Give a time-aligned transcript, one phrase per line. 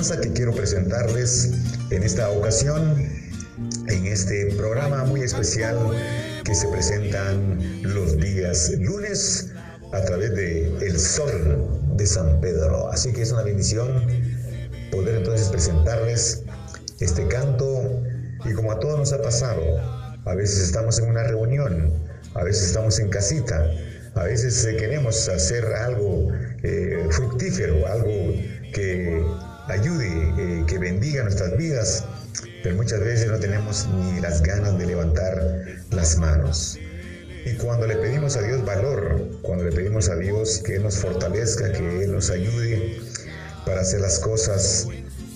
[0.00, 1.50] Alabanza que quiero presentarles
[1.90, 2.96] en esta ocasión,
[3.86, 5.76] en este programa muy especial
[6.42, 9.52] que se presentan los días lunes
[9.92, 11.68] a través de El Sol
[11.98, 12.90] de San Pedro.
[12.90, 14.06] Así que es una bendición
[14.90, 16.44] poder entonces presentarles
[17.00, 18.02] este canto
[18.46, 19.60] y como a todos nos ha pasado,
[20.24, 21.92] a veces estamos en una reunión,
[22.32, 23.70] a veces estamos en casita,
[24.14, 26.28] a veces eh, queremos hacer algo
[26.62, 28.32] eh, fructífero, algo
[28.72, 29.22] que
[29.70, 32.04] ayude, eh, que bendiga nuestras vidas,
[32.62, 36.78] pero muchas veces no tenemos ni las ganas de levantar las manos.
[37.44, 41.72] Y cuando le pedimos a Dios valor, cuando le pedimos a Dios que nos fortalezca,
[41.72, 43.00] que nos ayude
[43.64, 44.86] para hacer las cosas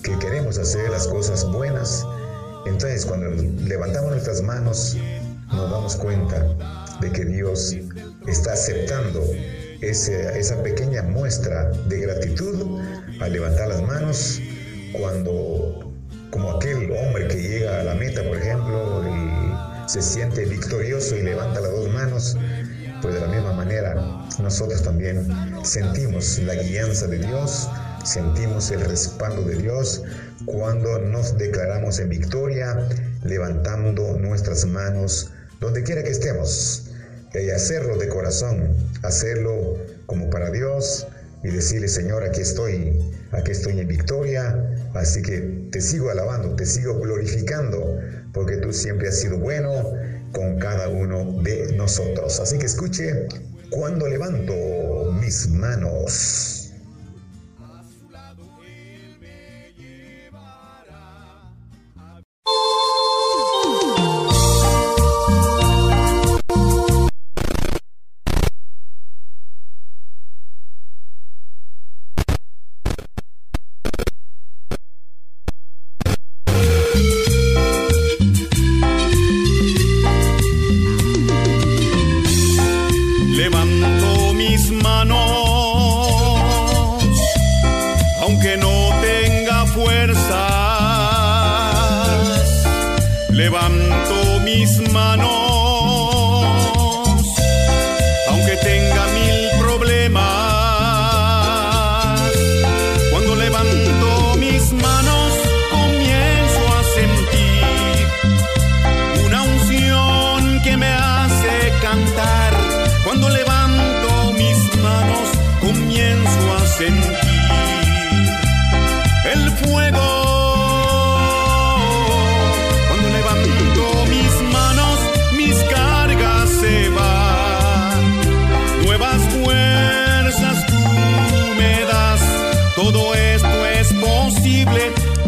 [0.03, 2.05] que queremos hacer, las cosas buenas,
[2.67, 3.31] entonces cuando
[3.63, 4.97] levantamos nuestras manos
[5.49, 7.75] nos damos cuenta de que Dios
[8.27, 9.23] está aceptando
[9.81, 12.81] esa pequeña muestra de gratitud
[13.21, 14.41] al levantar las manos
[14.93, 15.93] cuando,
[16.31, 21.23] como aquel hombre que llega a la meta, por ejemplo, y se siente victorioso y
[21.23, 22.37] levanta las dos manos,
[23.03, 23.95] pues de la misma manera
[24.41, 25.29] nosotros también
[25.63, 27.69] sentimos la guianza de Dios,
[28.05, 30.03] sentimos el respaldo de Dios
[30.47, 32.89] cuando nos declaramos en victoria,
[33.23, 36.91] levantando nuestras manos donde quiera que estemos,
[37.35, 41.07] y hacerlo de corazón, hacerlo como para Dios
[41.45, 42.99] y decirle, Señor, aquí estoy,
[43.33, 47.99] aquí estoy en victoria, así que te sigo alabando, te sigo glorificando,
[48.33, 49.93] porque tú siempre has sido bueno
[50.33, 52.41] con cada uno de nosotros.
[52.41, 53.29] Así que escuche,
[53.71, 54.55] cuando levanto
[55.21, 56.64] mis manos.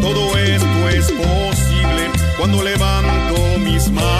[0.01, 4.16] Todo esto es posible cuando levanto mis manos.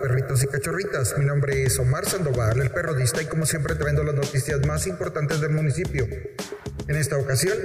[0.00, 1.18] Perritos y cachorritas.
[1.18, 4.86] Mi nombre es Omar Sandoval, el perrodista, y como siempre te vendo las noticias más
[4.86, 6.06] importantes del municipio.
[6.86, 7.58] En esta ocasión,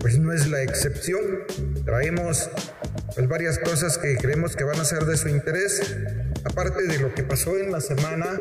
[0.00, 1.22] pues no es la excepción.
[1.84, 2.48] Traemos
[3.14, 5.96] pues, varias cosas que creemos que van a ser de su interés.
[6.44, 8.40] Aparte de lo que pasó en la semana,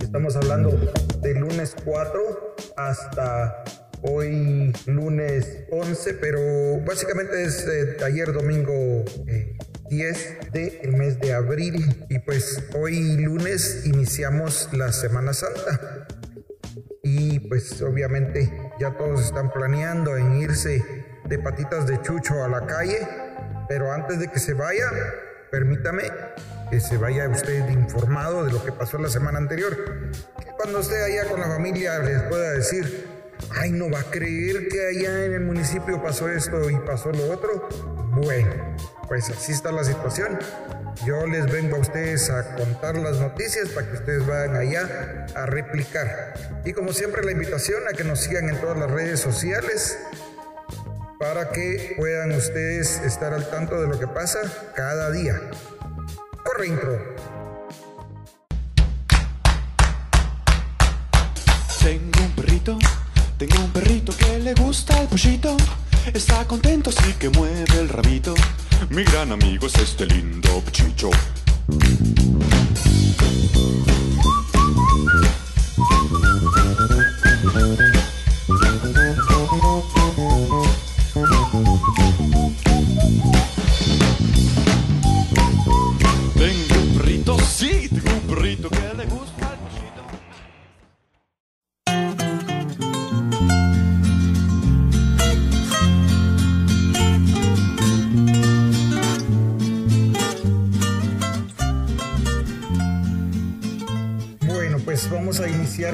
[0.00, 0.78] estamos hablando
[1.22, 3.64] de lunes 4 hasta
[4.02, 6.40] hoy lunes 11, pero
[6.84, 9.51] básicamente es eh, ayer domingo eh,
[9.92, 16.06] 10 del mes de abril y pues hoy lunes iniciamos la Semana Santa
[17.02, 20.82] y pues obviamente ya todos están planeando en irse
[21.26, 23.06] de patitas de chucho a la calle,
[23.68, 24.86] pero antes de que se vaya,
[25.50, 26.04] permítame
[26.70, 29.76] que se vaya usted informado de lo que pasó la semana anterior.
[30.56, 33.06] Cuando esté allá con la familia les pueda decir,
[33.50, 37.30] ay, no va a creer que allá en el municipio pasó esto y pasó lo
[37.30, 37.68] otro.
[38.14, 38.74] Bueno,
[39.08, 40.38] pues así está la situación.
[41.04, 45.46] Yo les vengo a ustedes a contar las noticias para que ustedes vayan allá a
[45.46, 46.62] replicar.
[46.64, 49.98] Y como siempre la invitación a que nos sigan en todas las redes sociales
[51.18, 54.40] para que puedan ustedes estar al tanto de lo que pasa
[54.74, 55.40] cada día.
[56.44, 57.14] Corre intro.
[61.82, 62.78] Tengo un perrito,
[63.38, 65.56] tengo un perrito que le gusta el pollito.
[66.06, 68.34] Está contento así que mueve el rabito.
[68.90, 71.10] Mi gran amigo es este lindo chicho.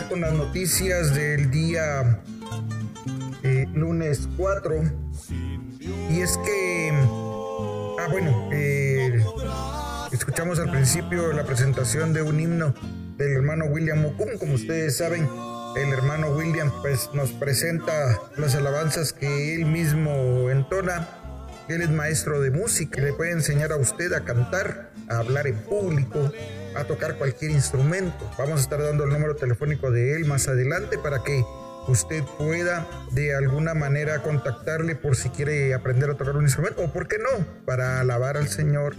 [0.09, 2.21] A iniciar con las noticias del día
[3.43, 4.83] eh, lunes 4.
[6.11, 6.91] Y es que,
[7.99, 9.23] ah, bueno, eh,
[10.13, 12.75] escuchamos al principio la presentación de un himno
[13.17, 14.39] del hermano William Okun.
[14.39, 15.29] Como ustedes saben,
[15.77, 21.09] el hermano William pues, nos presenta las alabanzas que él mismo entona.
[21.69, 25.57] Él es maestro de música, le puede enseñar a usted a cantar, a hablar en
[25.57, 26.33] público,
[26.75, 28.31] a tocar cualquier instrumento.
[28.39, 31.45] Vamos a estar dando el número telefónico de él más adelante para que
[31.89, 36.93] usted pueda de alguna manera contactarle por si quiere aprender a tocar un instrumento o
[36.93, 38.95] por qué no, para alabar al Señor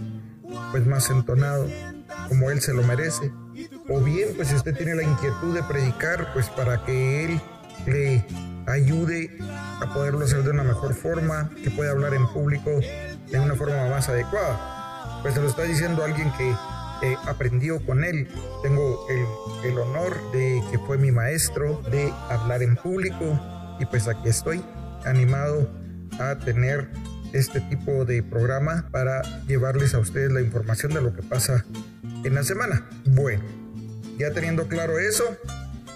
[0.72, 1.68] pues más entonado
[2.28, 3.32] como él se lo merece.
[3.88, 7.40] O bien, pues si usted tiene la inquietud de predicar, pues para que él
[7.86, 8.24] le
[8.66, 9.36] ayude
[9.80, 12.70] a poderlo hacer de una mejor forma, que pueda hablar en público
[13.30, 15.20] de una forma más adecuada.
[15.22, 16.54] Pues se lo está diciendo alguien que
[17.02, 18.28] eh, aprendió con él.
[18.62, 19.06] Tengo
[19.64, 23.38] el, honor de que fue mi maestro de hablar en público
[23.78, 24.62] y pues aquí estoy
[25.04, 25.70] animado
[26.18, 26.90] a tener
[27.32, 31.64] este tipo de programa para llevarles a ustedes la información de lo que pasa
[32.24, 32.86] en la semana.
[33.06, 33.42] Bueno,
[34.18, 35.24] ya teniendo claro eso,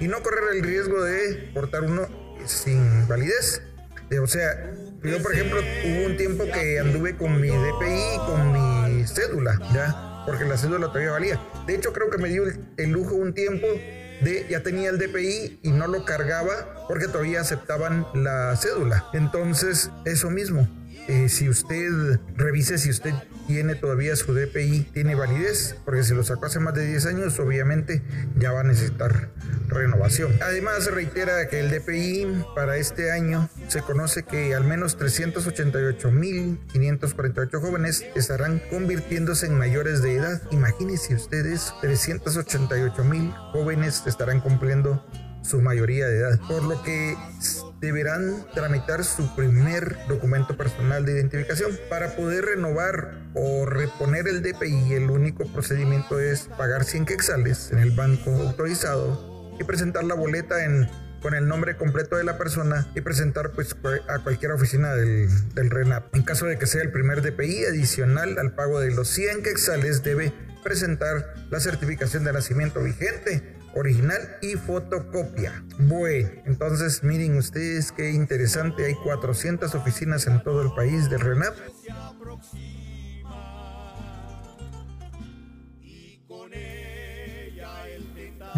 [0.00, 2.08] y no correr el riesgo de portar uno
[2.44, 3.62] sin validez.
[4.10, 4.72] Eh, o sea,
[5.02, 9.58] yo por ejemplo hubo un tiempo que anduve con mi DPI y con mi cédula,
[9.72, 10.24] ¿ya?
[10.26, 11.40] Porque la cédula todavía valía.
[11.66, 12.44] De hecho creo que me dio
[12.76, 13.66] el, lujo un tiempo
[14.20, 19.06] de ya tenía el DPI y no lo cargaba porque todavía aceptaban la cédula.
[19.12, 20.68] Entonces, eso mismo.
[21.08, 23.12] Eh, si usted revise si usted
[23.52, 27.38] tiene todavía su DPI, tiene validez, porque si lo sacó hace más de 10 años,
[27.38, 28.00] obviamente
[28.38, 29.28] ya va a necesitar
[29.68, 30.32] renovación.
[30.42, 38.06] Además, reitera que el DPI para este año se conoce que al menos 388.548 jóvenes
[38.14, 40.40] estarán convirtiéndose en mayores de edad.
[40.50, 45.04] Imagínense ustedes, 388.000 jóvenes estarán cumpliendo
[45.42, 47.18] su mayoría de edad, por lo que
[47.82, 51.72] deberán tramitar su primer documento personal de identificación.
[51.90, 57.80] Para poder renovar o reponer el DPI, el único procedimiento es pagar 100 quexales en
[57.80, 60.88] el banco autorizado y presentar la boleta en
[61.20, 63.76] con el nombre completo de la persona y presentar pues
[64.08, 66.12] a cualquier oficina del, del RENAP.
[66.16, 70.02] En caso de que sea el primer DPI adicional al pago de los 100 quexales
[70.02, 70.32] debe
[70.64, 75.64] presentar la certificación de nacimiento vigente original y fotocopia.
[75.78, 81.54] Bueno, entonces miren ustedes qué interesante, hay 400 oficinas en todo el país del RENAP.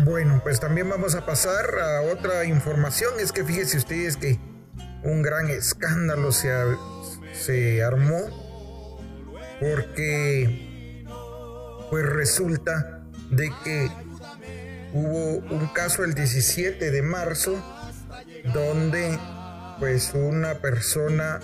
[0.04, 3.14] Bueno, pues también vamos a pasar a otra información.
[3.20, 4.40] Es que fíjense ustedes que
[5.04, 6.50] un gran escándalo se,
[7.32, 8.98] se armó
[9.60, 11.06] porque
[11.90, 13.88] pues resulta de que
[14.94, 17.62] hubo un caso el 17 de marzo
[18.54, 19.18] donde
[19.78, 21.40] pues una persona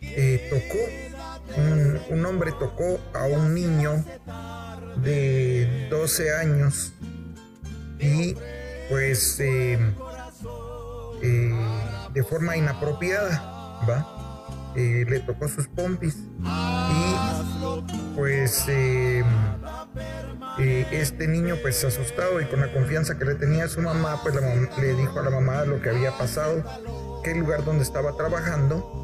[0.00, 1.60] eh, tocó,
[2.10, 4.04] un, hombre tocó a un niño
[4.96, 6.92] de 12 años
[7.98, 8.36] y
[8.88, 9.78] pues eh,
[11.22, 11.52] eh,
[12.12, 14.21] de forma inapropiada, ¿va?
[14.74, 18.66] Le tocó sus pompis y pues
[20.58, 24.34] este niño pues asustado y con la confianza que le tenía su mamá, pues
[24.78, 26.64] le dijo a la mamá lo que había pasado,
[27.24, 29.02] qué lugar donde estaba trabajando,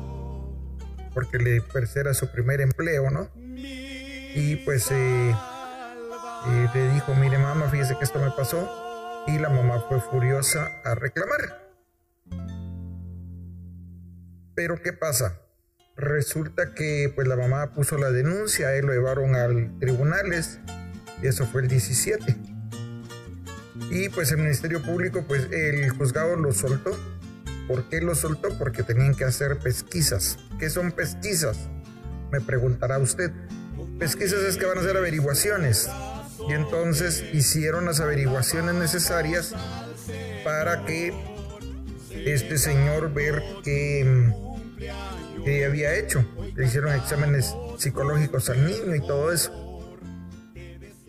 [1.14, 3.30] porque le pues, era su primer empleo, ¿no?
[3.34, 9.48] Y pues eh, eh, le dijo, mire mamá, fíjese que esto me pasó, y la
[9.48, 11.68] mamá fue furiosa a reclamar.
[14.54, 15.40] Pero ¿qué pasa?
[15.99, 20.61] Resulta que pues la mamá puso la denuncia, él lo llevaron al tribunales
[21.21, 22.37] y eso fue el 17.
[23.90, 26.97] Y pues el Ministerio Público, pues el juzgado lo soltó.
[27.67, 28.57] ¿Por qué lo soltó?
[28.59, 30.38] Porque tenían que hacer pesquisas.
[30.61, 31.69] ¿Qué son pesquisas?
[32.31, 33.33] Me preguntará usted.
[33.99, 35.90] Pesquisas es que van a hacer averiguaciones.
[36.49, 39.52] Y entonces hicieron las averiguaciones necesarias
[40.45, 41.12] para que
[42.25, 44.33] este señor ver qué,
[45.44, 46.25] qué había hecho.
[46.54, 49.52] Le hicieron exámenes psicológicos al niño y todo eso.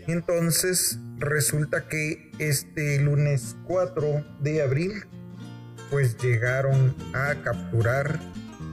[0.07, 5.05] Entonces resulta que este lunes 4 de abril
[5.89, 8.19] pues llegaron a capturar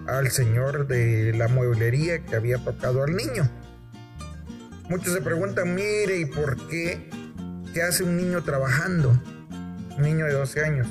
[0.06, 3.50] al señor de la mueblería que había tocado al niño.
[4.88, 7.10] Muchos se preguntan, mire, ¿y por qué?
[7.74, 9.20] ¿Qué hace un niño trabajando?
[9.96, 10.88] Un niño de 12 años.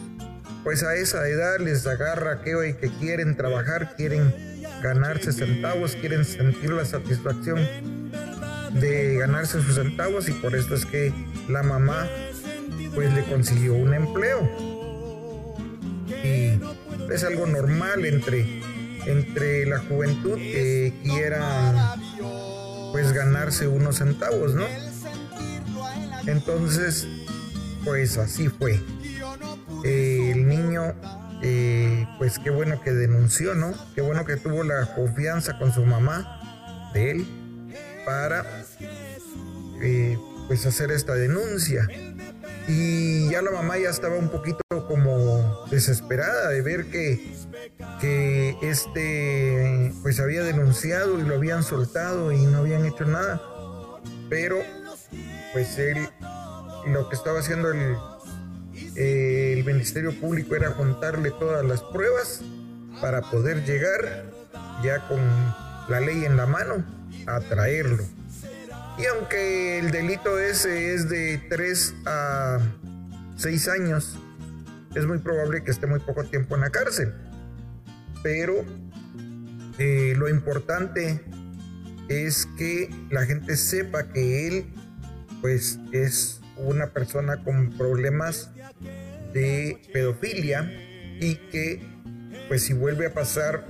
[0.65, 4.33] Pues a esa edad les agarra que hoy que quieren trabajar, quieren
[4.81, 7.59] ganarse centavos, quieren sentir la satisfacción
[8.73, 11.13] de ganarse sus centavos y por esto es que
[11.49, 12.09] la mamá
[12.95, 14.41] pues le consiguió un empleo.
[16.23, 16.59] Y
[17.13, 18.59] es algo normal entre,
[19.05, 21.95] entre la juventud que quiera
[22.91, 24.65] pues ganarse unos centavos, ¿no?
[26.25, 27.07] Entonces,
[27.83, 28.79] pues así fue.
[29.83, 30.93] El niño,
[31.41, 33.73] eh, pues qué bueno que denunció, ¿no?
[33.93, 37.27] Qué bueno que tuvo la confianza con su mamá de él
[38.05, 38.45] para
[39.81, 41.87] eh, pues hacer esta denuncia.
[42.67, 47.35] Y ya la mamá ya estaba un poquito como desesperada de ver que,
[48.01, 53.39] que este pues había denunciado y lo habían soltado y no habían hecho nada.
[54.29, 54.57] Pero
[55.53, 56.09] pues él
[56.87, 57.95] lo que estaba haciendo el,
[58.95, 62.41] el Ministerio Público era juntarle todas las pruebas
[63.01, 64.31] para poder llegar
[64.83, 65.19] ya con
[65.89, 66.83] la ley en la mano
[67.27, 68.03] a traerlo.
[68.97, 72.59] Y aunque el delito ese es de 3 a
[73.35, 74.17] 6 años,
[74.95, 77.13] es muy probable que esté muy poco tiempo en la cárcel.
[78.23, 78.63] Pero
[79.77, 81.21] eh, lo importante
[82.07, 84.65] es que la gente sepa que él
[85.41, 88.51] pues es una persona con problemas
[89.33, 90.71] de pedofilia
[91.19, 91.81] y que
[92.47, 93.65] pues si vuelve a pasar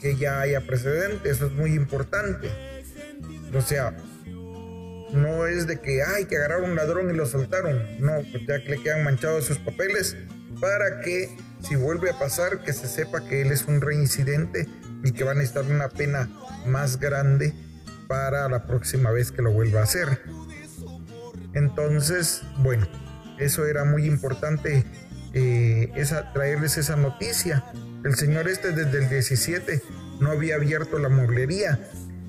[0.00, 2.50] que ya haya precedente, eso es muy importante.
[3.54, 3.96] O sea,
[5.12, 7.82] no es de que, hay que agarrar un ladrón y lo soltaron.
[7.98, 10.16] No, pues ya que le quedan manchados sus papeles
[10.60, 14.66] para que si vuelve a pasar, que se sepa que él es un reincidente
[15.04, 16.28] y que va a necesitar una pena
[16.66, 17.54] más grande
[18.06, 20.20] para la próxima vez que lo vuelva a hacer.
[21.54, 22.86] Entonces, bueno,
[23.38, 24.84] eso era muy importante
[25.32, 25.92] eh,
[26.32, 27.64] traerles esa noticia.
[28.04, 29.82] El señor este desde el 17
[30.20, 31.78] no había abierto la mueblería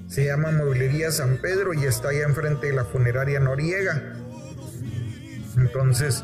[0.09, 4.15] se llama Mueblería San Pedro y está allá enfrente de la funeraria Noriega.
[5.55, 6.23] Entonces,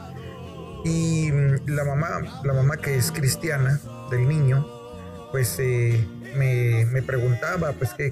[0.84, 1.30] y
[1.68, 4.66] la mamá, la mamá que es cristiana del niño,
[5.32, 6.04] pues eh,
[6.36, 8.12] me, preguntaba pues qué,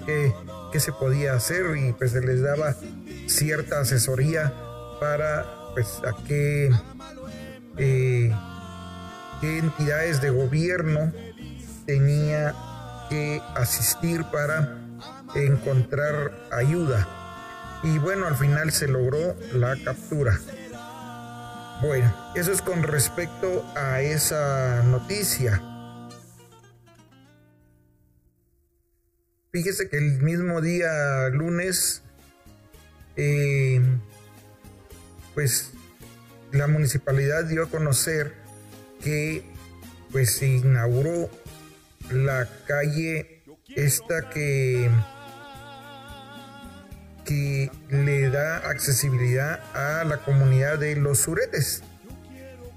[0.72, 2.75] qué, se podía hacer y pues se les daba
[3.25, 4.54] cierta asesoría
[5.00, 6.72] para pues a qué,
[7.78, 8.32] eh,
[9.42, 11.12] qué entidades de gobierno
[11.86, 12.54] tenía
[13.10, 14.78] que asistir para
[15.36, 17.08] encontrar ayuda.
[17.84, 20.40] Y bueno, al final se logró la captura.
[21.82, 25.62] Bueno, eso es con respecto a esa noticia.
[29.51, 32.03] Fíjese que el mismo día lunes,
[33.18, 33.82] eh,
[35.33, 35.72] pues
[36.51, 38.33] la municipalidad dio a conocer
[39.03, 39.43] que
[40.11, 41.29] pues se inauguró
[42.11, 43.43] la calle
[43.75, 44.89] esta que
[47.25, 51.81] que le da accesibilidad a la comunidad de los suretes.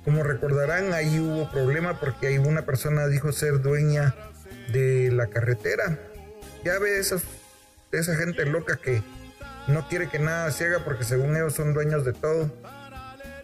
[0.04, 4.14] Como recordarán, ahí hubo problema porque una persona dijo ser dueña
[4.72, 5.98] de la carretera.
[6.64, 7.16] Ya ve esa,
[7.90, 9.02] esa gente loca que
[9.68, 12.50] no quiere que nada se haga porque según ellos son dueños de todo.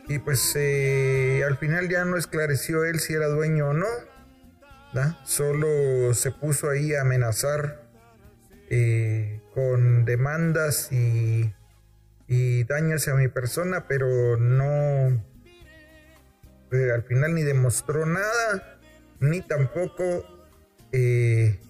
[0.09, 3.87] Y pues eh, al final ya no esclareció él si era dueño o no.
[5.25, 7.83] Solo se puso ahí a amenazar
[8.69, 11.53] eh, con demandas y,
[12.67, 15.23] daños a mi persona, pero no,
[16.71, 18.79] eh, al final ni demostró nada,
[19.21, 20.25] ni tampoco,
[20.93, 21.61] eh,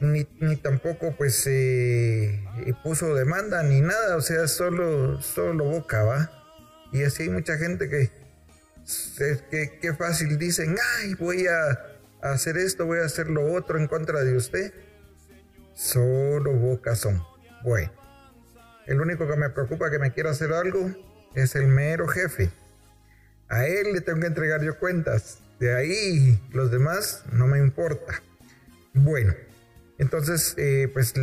[0.00, 0.24] ni,
[0.56, 2.44] tampoco pues eh,
[2.82, 6.30] puso demanda ni nada, o sea, solo, solo boca, ¿va?
[6.92, 8.10] Y así hay mucha gente que,
[9.50, 13.86] que, que fácil dicen, ay, voy a hacer esto, voy a hacer lo otro en
[13.86, 14.72] contra de usted
[15.76, 17.22] Solo bocas son.
[17.62, 17.92] Bueno,
[18.86, 20.90] el único que me preocupa que me quiera hacer algo
[21.34, 22.50] es el mero jefe.
[23.48, 25.40] A él le tengo que entregar yo cuentas.
[25.60, 28.22] De ahí los demás no me importa.
[28.94, 29.34] Bueno,
[29.98, 31.14] entonces, eh, pues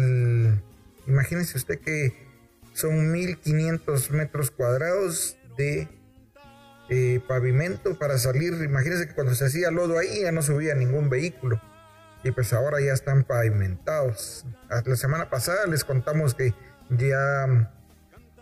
[1.07, 2.13] imagínese usted que
[2.73, 5.87] son 1500 metros cuadrados de
[6.89, 8.53] eh, pavimento para salir.
[8.53, 11.61] Imagínense que cuando se hacía lodo ahí ya no subía ningún vehículo
[12.23, 14.45] y pues ahora ya están pavimentados.
[14.69, 16.53] La semana pasada les contamos que
[16.89, 17.71] ya,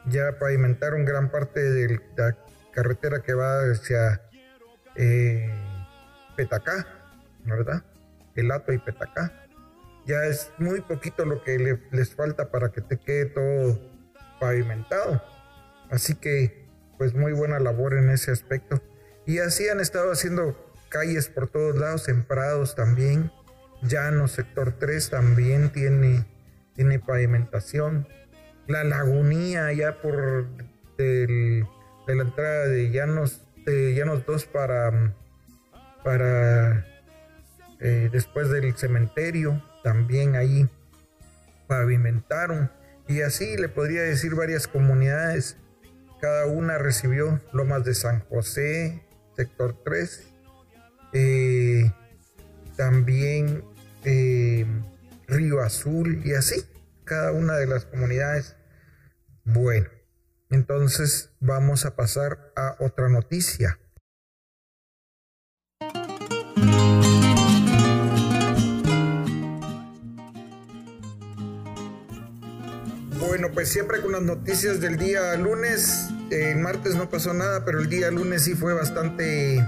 [0.05, 2.37] ya pavimentaron gran parte de la
[2.71, 4.21] carretera que va hacia
[4.95, 5.51] eh,
[6.35, 6.87] Petacá,
[7.43, 7.83] ¿verdad?
[8.35, 9.40] El Ato y Petacá.
[10.11, 13.79] Ya es muy poquito lo que les falta para que te quede todo
[14.41, 15.23] pavimentado.
[15.89, 18.81] Así que, pues muy buena labor en ese aspecto.
[19.25, 20.53] Y así han estado haciendo
[20.89, 23.31] calles por todos lados, en prados también
[23.83, 26.25] Llano, sector 3 también tiene,
[26.75, 28.05] tiene pavimentación.
[28.67, 30.45] La lagunía ya por
[30.97, 31.65] de
[32.05, 35.15] la entrada de Llanos, de Llanos 2 para,
[36.03, 36.85] para
[37.79, 40.69] eh, después del cementerio, también ahí
[41.67, 42.71] pavimentaron.
[43.07, 45.57] Y así le podría decir varias comunidades.
[46.21, 49.03] Cada una recibió Lomas de San José,
[49.35, 50.27] sector 3.
[51.13, 51.91] Eh,
[52.77, 53.63] también
[54.05, 54.65] eh,
[55.27, 56.63] Río Azul y así,
[57.03, 58.55] cada una de las comunidades
[59.43, 59.87] Bueno,
[60.49, 63.79] entonces vamos a pasar a otra noticia.
[73.41, 76.09] Bueno, pues siempre con las noticias del día lunes.
[76.29, 79.65] El martes no pasó nada, pero el día lunes sí fue bastante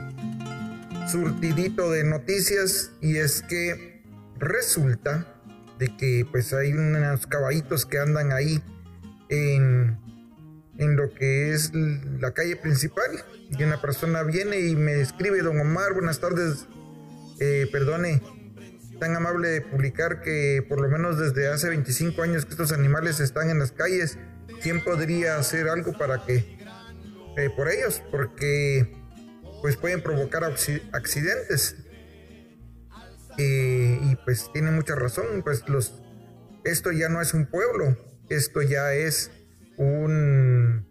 [1.12, 4.04] surtidito de noticias y es que
[4.38, 5.26] resulta
[5.80, 8.64] de que pues hay unos caballitos que andan ahí
[9.30, 9.98] en,
[10.78, 15.60] en lo que es la calle principal y una persona viene y me escribe, don
[15.60, 16.68] Omar, buenas tardes,
[17.40, 18.22] eh, perdone,
[19.04, 23.20] tan amable de publicar que por lo menos desde hace 25 años que estos animales
[23.20, 24.18] están en las calles,
[24.62, 26.58] ¿quién podría hacer algo para que,
[27.36, 28.02] eh, por ellos?
[28.12, 28.96] Porque
[29.62, 31.76] pues pueden provocar accidentes.
[33.38, 36.02] Eh, y pues tiene mucha razón, pues los,
[36.64, 37.98] esto ya no es un pueblo,
[38.30, 39.32] esto ya es
[39.76, 40.88] un,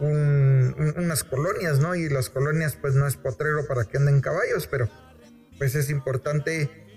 [0.00, 1.94] unas colonias, ¿no?
[1.94, 4.88] Y las colonias pues no es potrero para que anden caballos, pero
[5.58, 6.87] pues es importante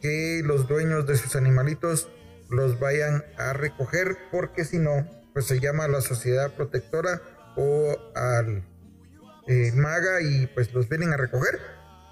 [0.00, 2.10] que los dueños de sus animalitos
[2.50, 7.20] los vayan a recoger porque si no, pues se llama a la sociedad protectora
[7.56, 8.64] o al
[9.46, 11.60] eh, maga y pues los vienen a recoger.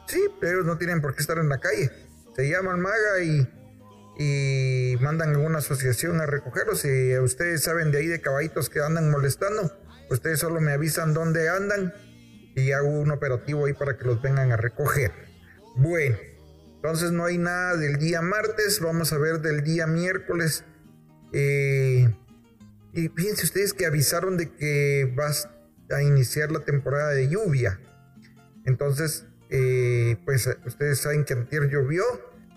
[0.07, 1.91] Sí, pero no tienen por qué estar en la calle.
[2.37, 3.49] Se llaman maga y,
[4.19, 6.81] y mandan a alguna asociación a recogerlos.
[6.81, 9.73] Si ustedes saben de ahí de caballitos que andan molestando,
[10.11, 11.95] ustedes solo me avisan dónde andan
[12.55, 15.13] y hago un operativo ahí para que los vengan a recoger.
[15.77, 16.17] Bueno,
[16.85, 20.65] entonces no hay nada del día martes, vamos a ver del día miércoles.
[21.33, 22.15] Eh,
[22.93, 25.49] y fíjense ustedes que avisaron de que vas
[25.91, 27.81] a iniciar la temporada de lluvia.
[28.67, 32.05] Entonces, eh, pues ustedes saben que antier llovió,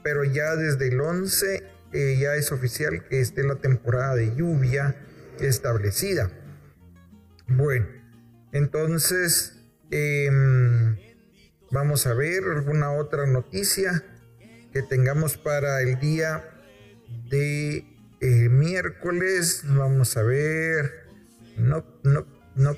[0.04, 1.64] pero ya desde el 11
[1.94, 4.98] eh, ya es oficial que esté la temporada de lluvia
[5.40, 6.30] establecida.
[7.48, 7.88] Bueno,
[8.52, 9.58] entonces
[9.90, 10.98] em,
[11.72, 14.04] vamos a ver alguna otra noticia
[14.78, 16.44] que tengamos para el día
[17.32, 17.78] de
[18.22, 19.64] eh, miércoles.
[19.66, 21.08] Vamos a ver.
[21.58, 22.78] No, no, no,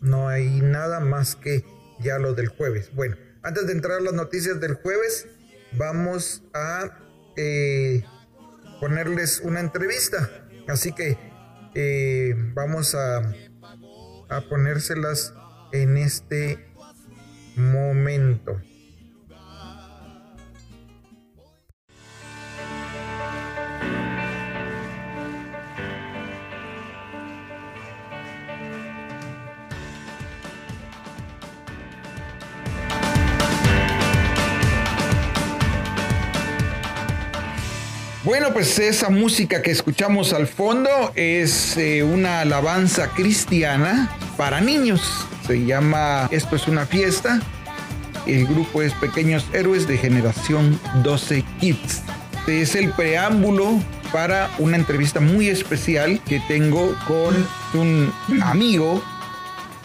[0.00, 1.64] no hay nada más que
[1.98, 2.94] ya lo del jueves.
[2.94, 5.26] Bueno, antes de entrar a las noticias del jueves,
[5.72, 7.00] vamos a
[7.36, 8.04] eh,
[8.78, 10.30] ponerles una entrevista.
[10.68, 11.18] Así que
[11.74, 13.34] eh, vamos a,
[14.28, 15.34] a ponérselas
[15.72, 16.72] en este
[17.56, 18.60] momento.
[38.60, 45.00] Pues esa música que escuchamos al fondo es eh, una alabanza cristiana para niños.
[45.46, 47.40] Se llama Esto es una fiesta.
[48.26, 52.02] El grupo es Pequeños Héroes de Generación 12 Kids.
[52.46, 53.80] Es el preámbulo
[54.12, 57.34] para una entrevista muy especial que tengo con
[57.72, 59.02] un amigo,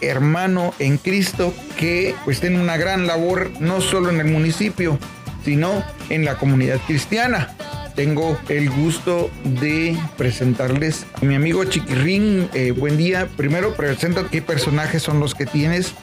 [0.02, 5.00] hermano en Cristo, que pues tiene una gran labor no solo en el municipio,
[5.46, 7.56] sino en la comunidad cristiana
[7.96, 12.50] tengo el gusto de presentarles a mi amigo Chiquirrín.
[12.54, 13.28] Eh, buen día.
[13.38, 15.94] Primero, presenta qué personajes son los que tienes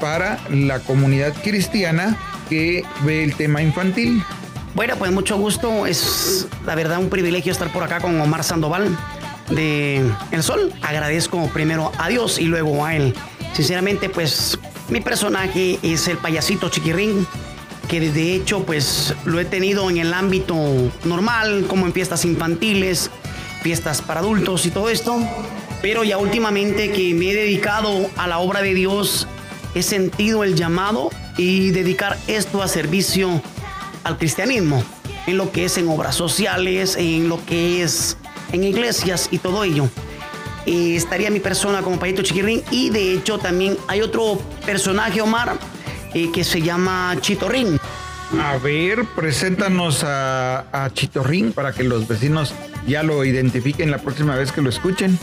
[0.00, 2.16] para la comunidad cristiana
[2.48, 4.22] que ve el tema infantil.
[4.74, 5.86] Bueno, pues mucho gusto.
[5.86, 8.96] Es la verdad un privilegio estar por acá con Omar Sandoval
[9.50, 10.72] de El Sol.
[10.82, 13.14] Agradezco primero a Dios y luego a él.
[13.52, 14.58] Sinceramente, pues
[14.88, 17.26] mi personaje es el payasito Chiquirrín
[17.90, 20.54] que de hecho pues lo he tenido en el ámbito
[21.04, 23.10] normal, como en fiestas infantiles,
[23.62, 25.18] fiestas para adultos y todo esto,
[25.82, 29.26] pero ya últimamente que me he dedicado a la obra de Dios,
[29.74, 33.42] he sentido el llamado y dedicar esto a servicio
[34.04, 34.84] al cristianismo,
[35.26, 38.16] en lo que es en obras sociales, en lo que es
[38.52, 39.88] en iglesias y todo ello.
[40.64, 45.58] Eh, estaría mi persona como Payito Chiquirrín y de hecho también hay otro personaje, Omar,
[46.14, 47.78] eh, que se llama Chitorrín.
[48.40, 52.54] A ver, preséntanos a, a Chitorrín para que los vecinos
[52.86, 55.18] ya lo identifiquen la próxima vez que lo escuchen.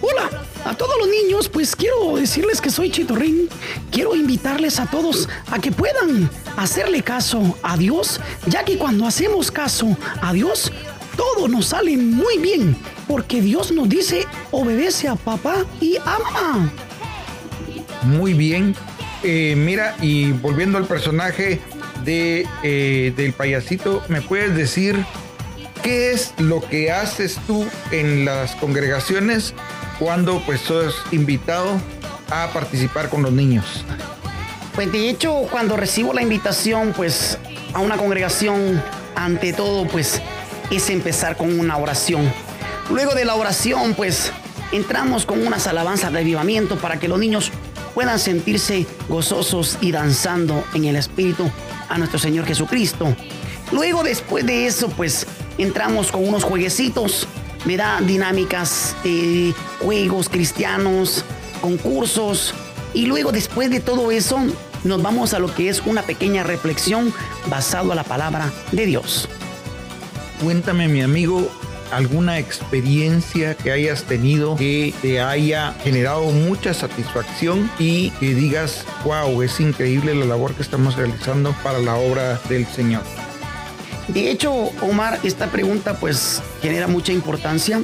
[0.00, 0.28] Hola,
[0.64, 3.48] a todos los niños, pues quiero decirles que soy Chitorrín.
[3.90, 9.50] Quiero invitarles a todos a que puedan hacerle caso a Dios, ya que cuando hacemos
[9.50, 10.72] caso a Dios,
[11.16, 16.72] todo nos sale muy bien, porque Dios nos dice obedece a papá y a mamá.
[18.02, 18.74] Muy bien,
[19.22, 21.60] eh, mira, y volviendo al personaje
[22.04, 25.04] de, eh, del payasito, ¿me puedes decir
[25.82, 29.54] qué es lo que haces tú en las congregaciones
[29.98, 31.80] cuando pues sos invitado
[32.30, 33.84] a participar con los niños?
[34.74, 37.38] Pues de hecho, cuando recibo la invitación, pues
[37.74, 38.82] a una congregación,
[39.14, 40.20] ante todo, pues
[40.70, 42.32] es empezar con una oración.
[42.90, 44.32] Luego de la oración, pues
[44.72, 47.52] entramos con unas alabanzas de avivamiento para que los niños
[47.94, 51.50] puedan sentirse gozosos y danzando en el Espíritu
[51.88, 53.14] a nuestro Señor Jesucristo.
[53.70, 55.26] Luego, después de eso, pues
[55.58, 57.26] entramos con unos jueguecitos,
[57.64, 61.24] da Dinámicas, eh, juegos cristianos,
[61.60, 62.54] concursos.
[62.92, 64.38] Y luego, después de todo eso,
[64.84, 67.14] nos vamos a lo que es una pequeña reflexión
[67.48, 69.28] basado a la palabra de Dios.
[70.42, 71.48] Cuéntame, mi amigo,
[71.92, 79.42] alguna experiencia que hayas tenido que te haya generado mucha satisfacción y que digas, wow,
[79.42, 83.02] es increíble la labor que estamos realizando para la obra del Señor.
[84.08, 87.80] De hecho, Omar, esta pregunta pues genera mucha importancia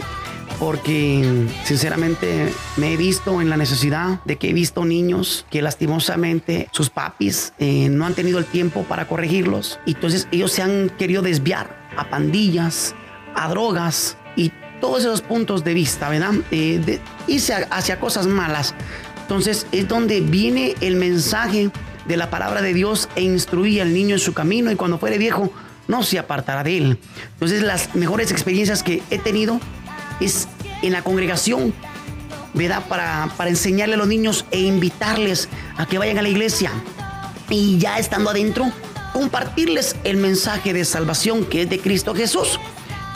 [0.59, 6.68] porque sinceramente me he visto en la necesidad de que he visto niños que lastimosamente
[6.73, 9.79] sus papis eh, no han tenido el tiempo para corregirlos.
[9.87, 12.94] Y entonces ellos se han querido desviar a pandillas,
[13.38, 16.35] a drogas y todos esos puntos de vista, ¿verdad?
[16.51, 18.74] Eh, irse hacia cosas malas.
[19.22, 21.70] Entonces es donde viene el mensaje
[22.07, 25.18] de la palabra de Dios e instruye al niño en su camino y cuando fuere
[25.18, 25.53] viejo
[25.87, 26.98] no se apartará de él.
[27.35, 29.61] Entonces las mejores experiencias que he tenido
[30.20, 30.48] es
[30.83, 31.72] en la congregación,
[32.55, 32.87] ¿verdad?
[32.88, 36.72] Para, para enseñarle a los niños e invitarles a que vayan a la iglesia.
[37.51, 38.70] Y ya estando adentro,
[39.12, 42.59] compartirles el mensaje de salvación que es de Cristo Jesús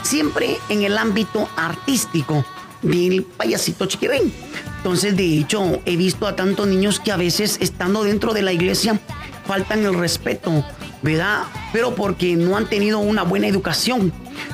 [0.03, 2.45] siempre en el ámbito artístico
[2.81, 4.33] del payasito chiquirín.
[4.77, 8.51] Entonces, de hecho, he visto a tantos niños que a veces estando dentro de la
[8.51, 8.99] iglesia
[9.47, 10.65] faltan el respeto,
[11.01, 11.43] ¿verdad?
[11.71, 14.11] Pero porque no han tenido una buena educación.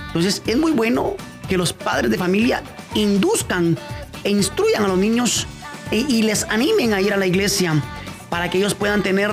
[0.08, 1.16] Entonces, es muy bueno
[1.48, 3.78] que los padres de familia induzcan
[4.24, 5.48] e instruyan a los niños
[5.92, 7.82] y, y les animen a ir a la iglesia
[8.30, 9.32] para que ellos puedan tener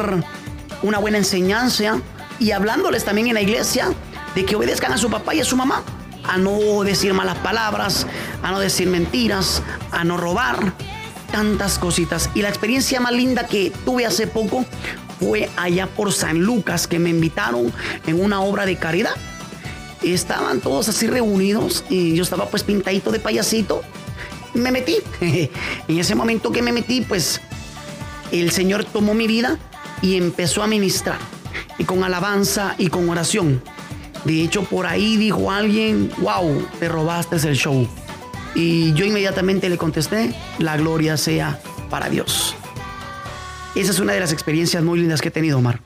[0.83, 2.01] una buena enseñanza
[2.39, 3.93] y hablándoles también en la iglesia
[4.35, 5.83] de que obedezcan a su papá y a su mamá
[6.29, 8.07] a no decir malas palabras,
[8.43, 10.75] a no decir mentiras, a no robar,
[11.31, 12.31] tantas cositas.
[12.35, 14.65] Y la experiencia más linda que tuve hace poco
[15.19, 17.73] fue allá por San Lucas, que me invitaron
[18.07, 19.15] en una obra de caridad.
[20.03, 23.83] Estaban todos así reunidos y yo estaba pues pintadito de payasito.
[24.55, 24.97] Me metí.
[25.21, 27.41] en ese momento que me metí, pues
[28.31, 29.59] el Señor tomó mi vida
[30.03, 31.19] y empezó a ministrar.
[31.79, 33.62] Y con alabanza y con oración.
[34.27, 37.87] De hecho, por ahí dijo alguien, wow, te robaste el show.
[38.57, 41.61] Y yo inmediatamente le contesté, la gloria sea
[41.91, 42.57] para Dios.
[43.77, 45.81] Esa es una de las experiencias muy lindas que he tenido, Omar.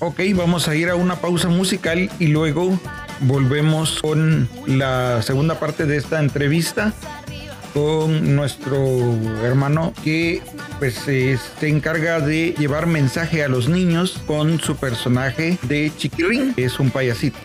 [0.00, 2.78] Ok, vamos a ir a una pausa musical y luego
[3.20, 6.94] volvemos con la segunda parte de esta entrevista
[7.76, 8.78] con nuestro
[9.44, 10.40] hermano que
[10.78, 16.64] pues se encarga de llevar mensaje a los niños con su personaje de Chiquirín, que
[16.64, 17.36] es un payasito.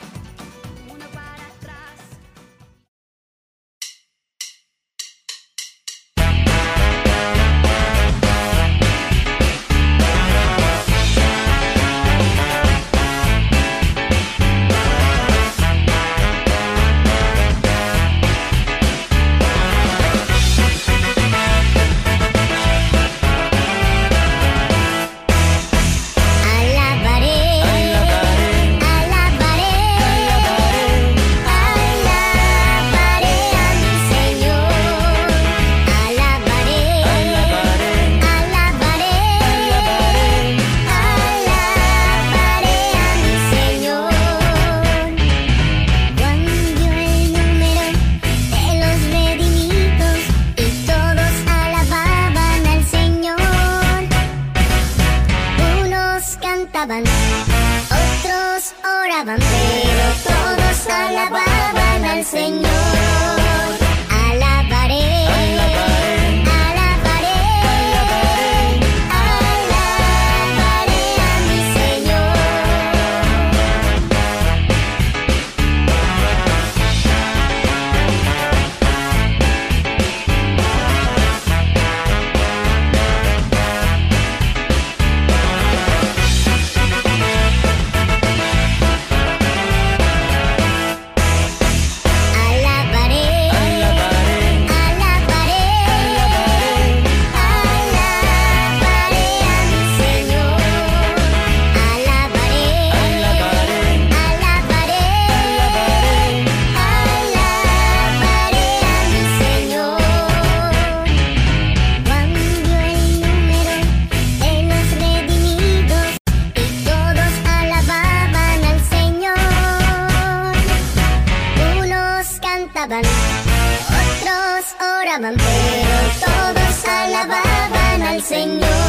[128.31, 128.80] Señor.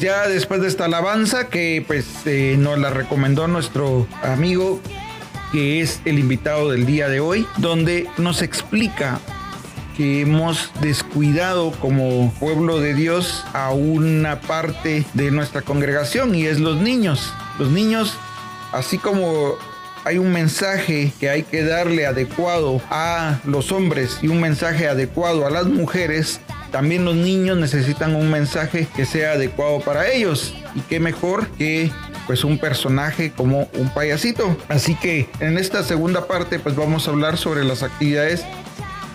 [0.00, 4.80] Ya después de esta alabanza que pues eh, nos la recomendó nuestro amigo
[5.52, 9.20] que es el invitado del día de hoy, donde nos explica
[9.96, 16.60] que hemos descuidado como pueblo de Dios a una parte de nuestra congregación y es
[16.60, 17.34] los niños.
[17.58, 18.14] Los niños,
[18.72, 19.56] así como
[20.04, 25.46] hay un mensaje que hay que darle adecuado a los hombres y un mensaje adecuado
[25.46, 30.54] a las mujeres, también los niños necesitan un mensaje que sea adecuado para ellos.
[30.74, 31.90] Y qué mejor que
[32.26, 34.56] pues un personaje como un payasito.
[34.68, 38.44] Así que en esta segunda parte pues vamos a hablar sobre las actividades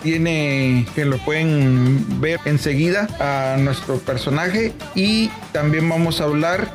[0.02, 6.72] tiene que lo pueden ver enseguida a nuestro personaje y también vamos a hablar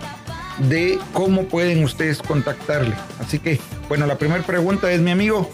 [0.70, 2.94] de cómo pueden ustedes contactarle.
[3.20, 5.50] Así que, bueno, la primera pregunta es, mi amigo,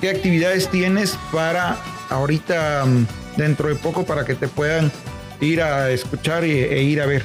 [0.00, 1.76] ¿qué actividades tienes para
[2.08, 3.06] ahorita mm,
[3.38, 4.92] dentro de poco para que te puedan
[5.40, 7.24] ir a escuchar e, ir a ver.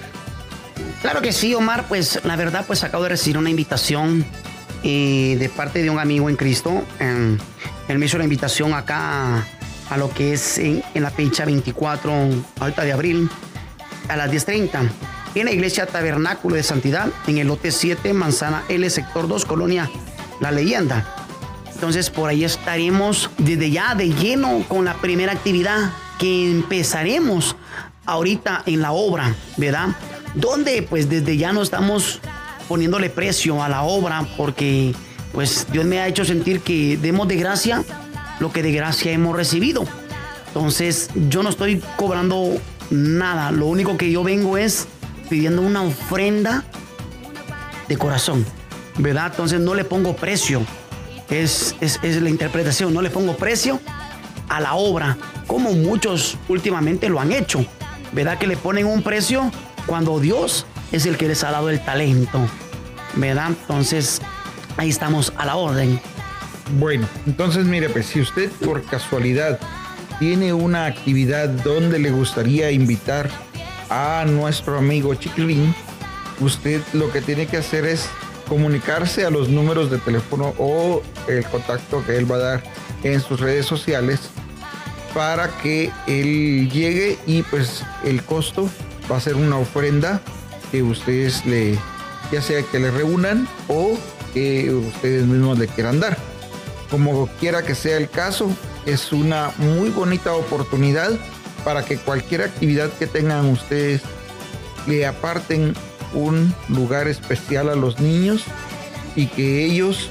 [1.02, 4.24] Claro que sí, Omar, pues la verdad pues acabo de recibir una invitación
[4.84, 6.84] eh, de parte de un amigo en Cristo.
[7.00, 9.46] él me hizo la invitación acá
[9.90, 12.14] a, lo que es en, la fecha 24,
[12.60, 13.30] ahorita de abril,
[14.08, 14.90] a las 10.30,
[15.36, 19.90] en la iglesia Tabernáculo de Santidad, en el lote 7, Manzana L, sector 2, Colonia
[20.40, 21.06] La Leyenda.
[21.74, 27.56] Entonces por ahí estaremos desde ya de lleno con la primera actividad que empezaremos
[28.06, 29.90] ahorita en la obra, ¿verdad?
[30.36, 32.20] Donde pues desde ya no estamos
[32.68, 34.94] poniéndole precio a la obra porque
[35.32, 37.84] pues Dios me ha hecho sentir que demos de gracia
[38.40, 39.86] lo que de gracia hemos recibido.
[40.48, 42.58] Entonces yo no estoy cobrando
[42.90, 44.88] nada, lo único que yo vengo es
[45.30, 46.64] pidiendo una ofrenda
[47.88, 48.46] de corazón,
[48.98, 49.28] ¿verdad?
[49.32, 50.62] Entonces no le pongo precio,
[51.30, 53.80] es, es, es la interpretación, no le pongo precio
[54.50, 57.66] a la obra, como muchos últimamente lo han hecho.
[58.12, 59.52] ¿Verdad que le ponen un precio
[59.86, 62.40] cuando Dios es el que les ha dado el talento?
[63.16, 63.50] ¿Verdad?
[63.50, 64.22] Entonces,
[64.78, 66.00] ahí estamos a la orden.
[66.80, 69.60] Bueno, entonces mire, pues si usted por casualidad
[70.20, 73.30] tiene una actividad donde le gustaría invitar
[73.90, 75.76] a nuestro amigo Chiquilín,
[76.40, 78.08] usted lo que tiene que hacer es
[78.48, 82.64] comunicarse a los números de teléfono o el contacto que él va a dar
[83.04, 84.30] en sus redes sociales
[85.14, 88.70] para que él llegue y pues el costo
[89.12, 90.22] va a ser una ofrenda
[90.72, 91.78] que ustedes le,
[92.32, 93.98] ya sea que le reúnan o
[94.34, 96.18] que ustedes mismos le quieran dar.
[96.90, 98.50] Como quiera que sea el caso,
[98.86, 101.12] es una muy bonita oportunidad
[101.64, 104.02] para que cualquier actividad que tengan ustedes
[104.88, 105.74] le aparten
[106.14, 108.44] un lugar especial a los niños
[109.16, 110.10] y que ellos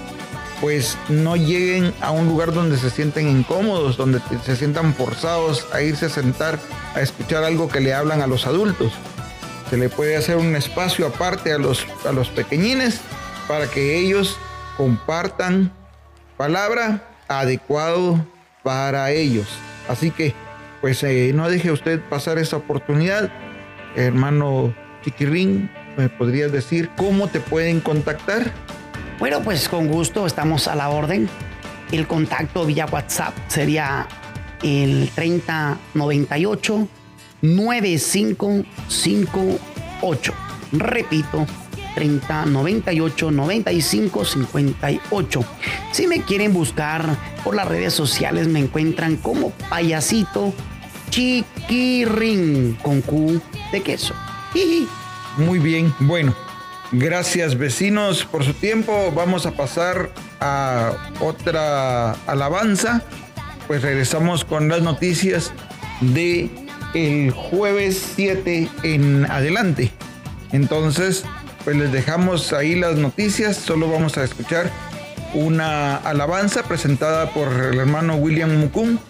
[0.62, 5.82] pues no lleguen a un lugar donde se sienten incómodos, donde se sientan forzados a
[5.82, 6.56] irse a sentar
[6.94, 8.92] a escuchar algo que le hablan a los adultos.
[9.70, 13.00] Se le puede hacer un espacio aparte a los, a los pequeñines
[13.48, 14.38] para que ellos
[14.76, 15.72] compartan
[16.36, 18.24] palabra adecuado
[18.62, 19.48] para ellos.
[19.88, 20.32] Así que,
[20.80, 23.32] pues eh, no deje usted pasar esa oportunidad.
[23.96, 28.52] Hermano Chiquirrín, ¿me podrías decir cómo te pueden contactar?
[29.22, 31.28] Bueno, pues con gusto estamos a la orden.
[31.92, 34.08] El contacto vía WhatsApp sería
[34.64, 36.88] el 3098
[37.40, 40.34] 9558.
[40.72, 41.46] Repito,
[41.94, 45.44] 30 98 95 58.
[45.92, 50.52] Si me quieren buscar por las redes sociales, me encuentran como payasito
[51.10, 54.14] chiquirrin con Q de queso.
[55.36, 56.34] Muy bien, bueno,
[56.93, 59.12] gracias vecinos por su tiempo.
[59.14, 63.03] Vamos a pasar a otra alabanza.
[63.66, 65.53] Pues regresamos con las noticias
[66.01, 66.51] de
[66.95, 69.90] el jueves 7 en adelante.
[70.53, 71.24] Entonces,
[71.64, 74.70] pues les dejamos ahí las noticias, solo vamos a escuchar
[75.34, 79.01] una alabanza presentada por el hermano William Mukun.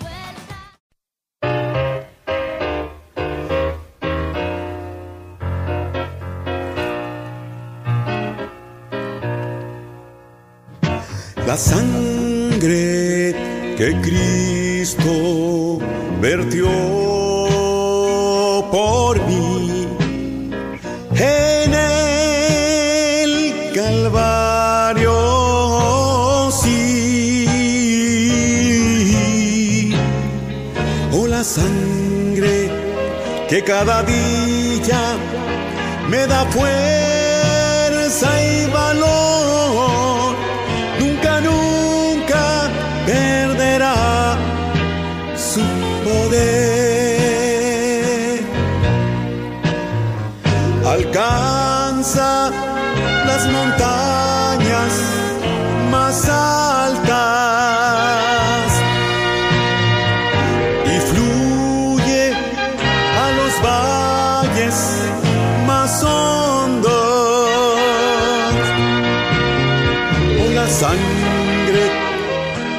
[11.52, 13.34] La sangre
[13.76, 15.78] que Cristo
[16.18, 16.70] vertió
[18.70, 19.86] por mí
[21.14, 23.32] en el
[23.74, 25.12] Calvario,
[26.62, 27.44] sí.
[31.12, 32.70] Oh, la sangre
[33.50, 35.18] que cada día
[36.08, 37.01] me da fuerza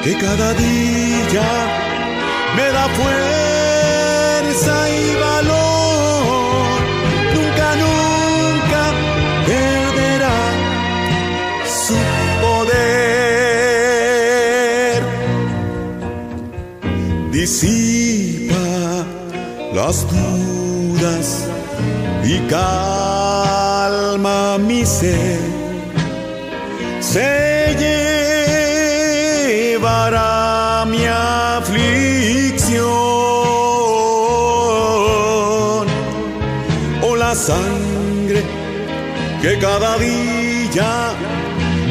[0.04, 1.48] que cada día
[2.56, 6.80] me da fuerza y valor.
[7.34, 8.82] Nunca, nunca
[9.46, 10.38] perderá
[11.84, 11.98] su
[12.42, 12.84] poder.
[17.32, 18.66] Disipa
[19.72, 21.26] las dudas
[22.24, 25.43] y calma mi ser.
[39.44, 41.12] Que cada día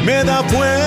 [0.04, 0.83] me da fuerza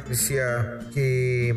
[0.00, 1.54] noticia que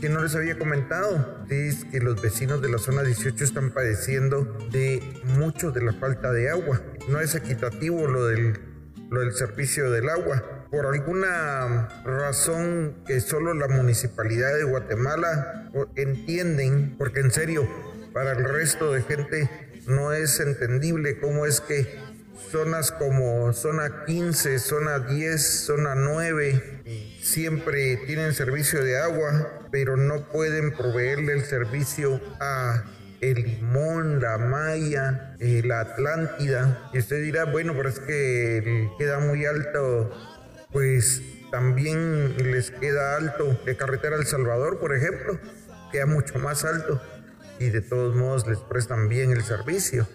[0.00, 4.44] que no les había comentado es que los vecinos de la zona 18 están padeciendo
[4.72, 6.80] de mucho de la falta de agua.
[7.08, 8.58] No es equitativo lo del,
[9.10, 10.66] lo del servicio del agua.
[10.70, 17.68] Por alguna razón que solo la municipalidad de Guatemala entienden, porque en serio,
[18.14, 19.50] para el resto de gente
[19.86, 21.98] no es entendible cómo es que
[22.50, 30.28] zonas como zona 15, zona 10, zona 9, siempre tienen servicio de agua, pero no
[30.28, 32.84] pueden proveerle el servicio a
[33.20, 36.90] el Limón, la Maya, eh, la Atlántida.
[36.92, 40.10] Y usted dirá, bueno, pero es que queda muy alto,
[40.72, 45.38] pues también les queda alto de carretera El Salvador, por ejemplo,
[45.92, 47.00] queda mucho más alto
[47.58, 50.08] y de todos modos les prestan bien el servicio.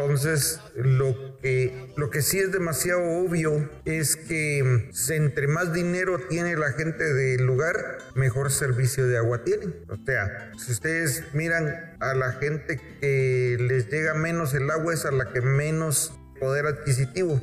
[0.00, 6.56] Entonces, lo que, lo que sí es demasiado obvio es que entre más dinero tiene
[6.56, 9.74] la gente del lugar, mejor servicio de agua tienen.
[9.90, 15.04] O sea, si ustedes miran a la gente que les llega menos el agua, es
[15.04, 17.38] a la que menos poder adquisitivo.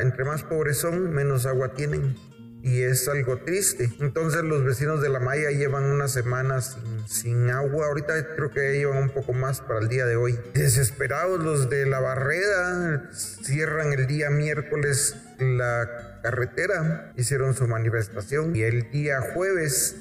[0.00, 2.14] Entre más pobres son, menos agua tienen
[2.62, 3.90] y es algo triste.
[4.00, 7.86] Entonces los vecinos de la Maya llevan unas semanas sin, agua.
[7.86, 10.38] Ahorita creo que llevan un poco más para el día de hoy.
[10.54, 18.62] Desesperados los de la Barreda cierran el día miércoles la carretera, hicieron su manifestación y
[18.62, 19.96] el día jueves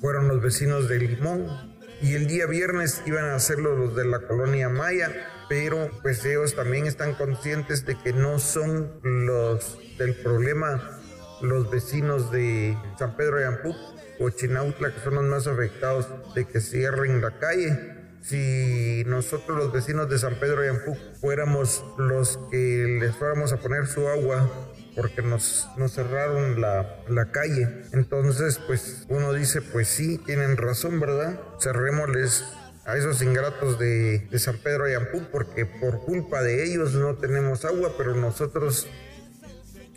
[0.00, 4.20] fueron los vecinos de Limón y el día viernes iban a hacerlo los de la
[4.20, 5.10] colonia Maya,
[5.48, 10.95] pero pues ellos también están conscientes de que no son los del problema
[11.40, 13.74] los vecinos de San Pedro de Ampú
[14.18, 17.94] o Chinautla, que son los más afectados de que cierren la calle.
[18.22, 23.58] Si nosotros los vecinos de San Pedro de Ampú fuéramos los que les fuéramos a
[23.58, 24.50] poner su agua
[24.96, 27.68] porque nos, nos cerraron la, la, calle.
[27.92, 31.38] Entonces, pues uno dice, pues sí, tienen razón, ¿verdad?
[31.60, 32.44] Cerrémosles
[32.86, 37.16] a esos ingratos de, de San Pedro de Ampú porque por culpa de ellos no
[37.16, 38.88] tenemos agua, pero nosotros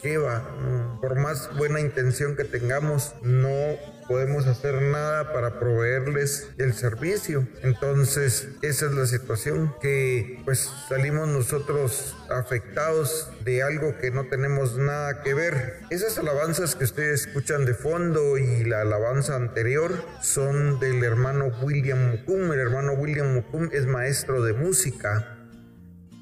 [0.01, 0.97] ¿qué va?
[1.01, 3.77] Por más buena intención que tengamos, no
[4.07, 7.47] podemos hacer nada para proveerles el servicio.
[7.61, 14.77] Entonces, esa es la situación que pues salimos nosotros afectados de algo que no tenemos
[14.77, 15.81] nada que ver.
[15.91, 22.11] Esas alabanzas que ustedes escuchan de fondo y la alabanza anterior son del hermano William
[22.11, 22.51] Mukum.
[22.51, 25.37] El hermano William Mukum es maestro de música.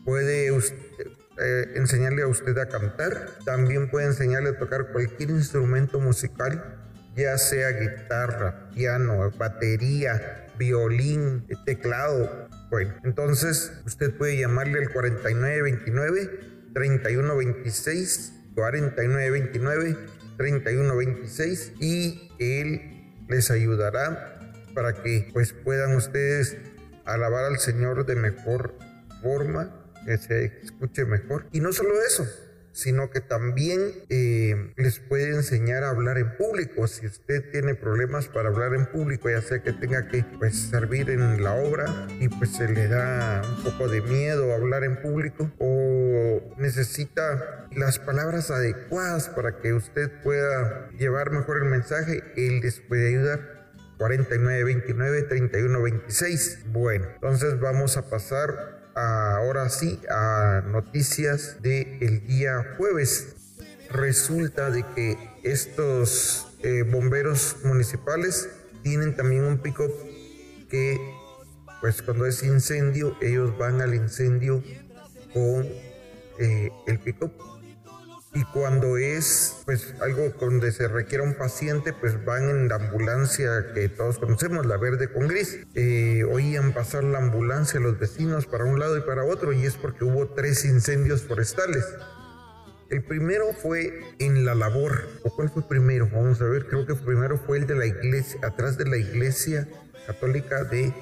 [0.03, 5.99] Puede usted eh, enseñarle a usted a cantar, también puede enseñarle a tocar cualquier instrumento
[5.99, 6.79] musical,
[7.15, 12.47] ya sea guitarra, piano, batería, violín, teclado.
[12.69, 16.39] Bueno, entonces usted puede llamarle al 4929
[16.73, 19.97] 3126 4929
[20.37, 24.39] 3126 y él les ayudará
[24.73, 26.57] para que pues puedan ustedes
[27.05, 28.75] alabar al Señor de mejor
[29.21, 29.71] forma
[30.07, 31.45] que se escuche mejor.
[31.51, 32.25] Y no solo eso,
[32.71, 36.87] sino que también eh, les puede enseñar a hablar en público.
[36.87, 41.09] Si usted tiene problemas para hablar en público, ya sea que tenga que pues, servir
[41.09, 45.51] en la obra y pues se le da un poco de miedo hablar en público
[45.57, 52.79] o necesita las palabras adecuadas para que usted pueda llevar mejor el mensaje, él les
[52.79, 53.57] puede ayudar.
[53.97, 56.65] 4929 3126.
[56.67, 63.35] Bueno, entonces vamos a pasar ahora sí a noticias del día jueves.
[63.91, 68.49] Resulta de que estos eh, bomberos municipales
[68.83, 69.91] tienen también un pick-up
[70.69, 70.99] que
[71.79, 74.63] pues cuando es incendio ellos van al incendio
[75.33, 75.67] con
[76.39, 77.31] eh, el pick-up
[78.37, 83.73] y cuando es pues algo donde se requiera un paciente pues van en la ambulancia
[83.73, 85.65] que todos conocemos la verde con gris.
[85.73, 89.75] Eh, oían pasar la ambulancia los vecinos para un lado y para otro y es
[89.75, 91.83] porque hubo tres incendios forestales.
[92.91, 95.07] El primero fue en la labor.
[95.23, 98.39] O cuál fue primero vamos a ver creo que primero fue el de la iglesia
[98.43, 99.67] atrás de la iglesia
[100.05, 100.93] católica de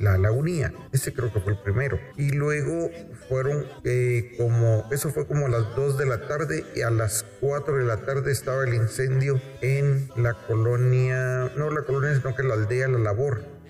[0.00, 0.72] la lagunía.
[0.92, 2.00] Ese creo que fue el primero.
[2.16, 2.90] Y luego
[3.28, 7.24] fueron eh, como, eso fue como a las 2 de la tarde y a las
[7.40, 12.42] 4 de la tarde estaba el incendio en la colonia, no la colonia, sino que
[12.42, 13.60] la aldea La Labor.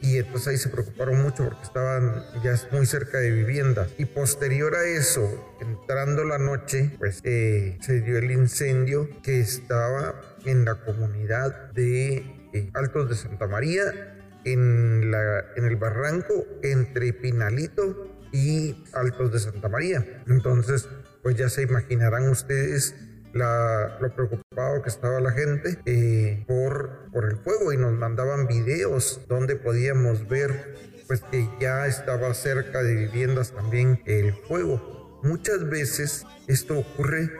[0.00, 3.88] Y entonces ahí se preocuparon mucho porque estaban ya muy cerca de viviendas.
[3.98, 10.14] Y posterior a eso, entrando la noche, pues eh, se dio el incendio que estaba
[10.44, 12.18] en la comunidad de
[12.52, 14.15] eh, Altos de Santa María
[14.46, 20.22] en, la, en el barranco entre Pinalito y Altos de Santa María.
[20.26, 20.88] Entonces,
[21.22, 22.94] pues ya se imaginarán ustedes
[23.34, 29.20] lo preocupado que estaba la gente eh, por, por el fuego y nos mandaban videos
[29.28, 30.74] donde podíamos ver
[31.06, 35.20] pues que ya estaba cerca de viviendas también el fuego.
[35.22, 37.30] Muchas veces esto ocurre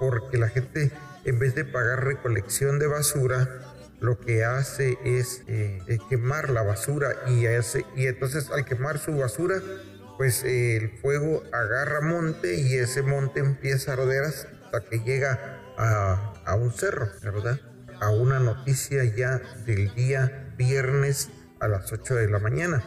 [0.00, 0.90] porque la gente
[1.24, 3.63] en vez de pagar recolección de basura
[4.04, 8.98] lo que hace es eh, eh, quemar la basura y, hace, y entonces al quemar
[8.98, 9.62] su basura
[10.18, 16.34] pues el fuego agarra monte y ese monte empieza a arder hasta que llega a,
[16.44, 17.58] a un cerro, ¿verdad?
[18.00, 22.84] A una noticia ya del día viernes a las 8 de la mañana.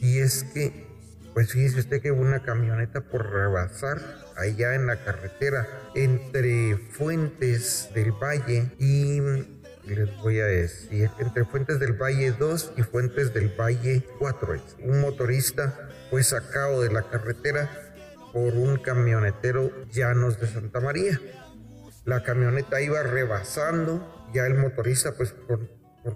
[0.00, 0.86] Y es que,
[1.32, 3.98] pues fíjese usted que una camioneta por rebasar
[4.36, 9.20] allá en la carretera entre Fuentes del Valle y
[9.84, 14.56] les voy a decir, entre Fuentes del Valle 2 y Fuentes del Valle 4.
[14.80, 17.70] Un motorista fue sacado de la carretera
[18.32, 21.20] por un camionetero llanos de Santa María.
[22.04, 25.60] La camioneta iba rebasando, ya el motorista pues por,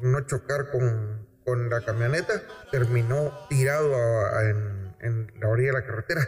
[0.03, 3.93] no chocar con, con, la camioneta terminó tirado
[4.43, 6.27] en, en la orilla de la carretera.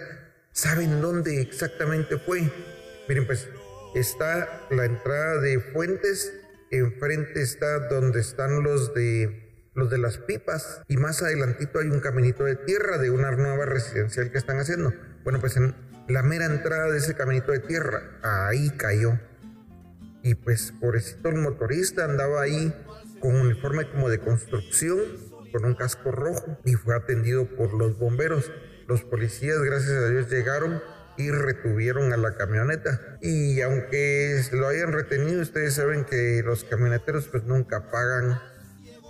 [0.53, 2.51] ¿Saben dónde exactamente fue?
[3.09, 3.49] Miren pues
[3.95, 6.33] está la entrada de Fuentes
[6.71, 9.45] enfrente está donde están los de
[9.75, 13.65] los de las pipas y más adelantito hay un caminito de tierra de una nueva
[13.65, 14.93] residencial que están haciendo.
[15.23, 15.75] Bueno, pues en
[16.09, 19.19] la mera entrada de ese caminito de tierra, ahí cayó.
[20.23, 22.75] Y pues pobrecito el motorista andaba ahí
[23.21, 24.99] con un uniforme como de construcción,
[25.53, 28.51] con un casco rojo y fue atendido por los bomberos.
[28.89, 30.83] Los policías, gracias a Dios, llegaron
[31.19, 33.19] y retuvieron a la camioneta.
[33.21, 38.41] Y aunque lo hayan retenido, ustedes saben que los camioneteros pues nunca pagan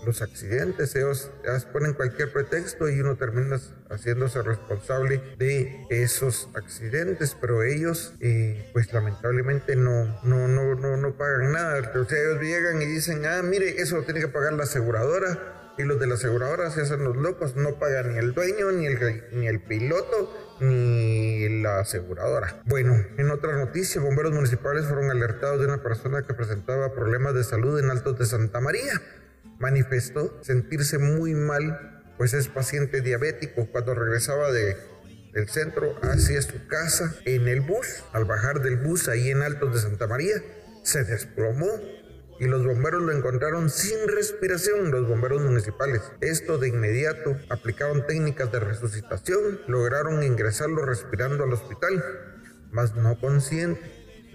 [0.04, 1.30] los accidentes, ellos,
[1.72, 3.58] ponen cualquier pretexto y uno termina
[3.90, 11.16] haciéndose responsable de esos accidentes, pero ellos eh, pues lamentablemente no, no, no, no, no
[11.16, 11.92] pagan nada.
[11.94, 15.57] O sea, ellos llegan y dicen, ah, mire, eso lo tiene que pagar la aseguradora.
[15.78, 18.86] Y los de la aseguradora se hacen los locos, no pagan ni el dueño, ni
[18.86, 22.62] el, ni el piloto, ni la aseguradora.
[22.66, 27.44] Bueno, en otra noticia, bomberos municipales fueron alertados de una persona que presentaba problemas de
[27.44, 29.00] salud en Altos de Santa María.
[29.60, 33.68] Manifestó sentirse muy mal, pues es paciente diabético.
[33.70, 34.76] Cuando regresaba de,
[35.32, 39.74] del centro hacia su casa en el bus, al bajar del bus ahí en Altos
[39.74, 40.42] de Santa María,
[40.82, 41.68] se desplomó
[42.40, 46.02] y los bomberos lo encontraron sin respiración, los bomberos municipales.
[46.20, 52.02] Esto de inmediato aplicaron técnicas de resucitación, lograron ingresarlo respirando al hospital,
[52.70, 53.80] mas no consciente.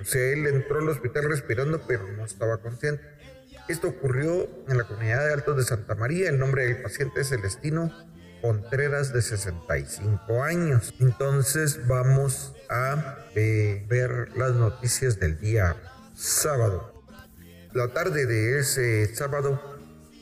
[0.02, 3.04] O sea, él entró al hospital respirando, pero no estaba consciente.
[3.70, 6.30] Esto ocurrió en la comunidad de Altos de Santa María.
[6.30, 7.94] El nombre del paciente es Celestino
[8.42, 10.94] Contreras, de 65 años.
[11.00, 15.78] Entonces vamos a ver las noticias del día
[16.14, 16.93] sábado.
[17.74, 19.60] La tarde de ese sábado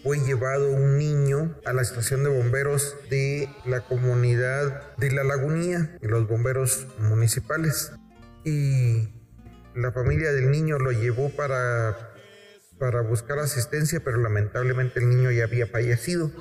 [0.03, 5.97] fue llevado un niño a la estación de bomberos de la comunidad de La Lagunía,
[5.99, 7.91] los bomberos municipales.
[8.45, 9.09] Y
[9.75, 12.13] la familia del niño lo llevó para,
[12.79, 16.31] para buscar asistencia, pero lamentablemente el niño ya había fallecido.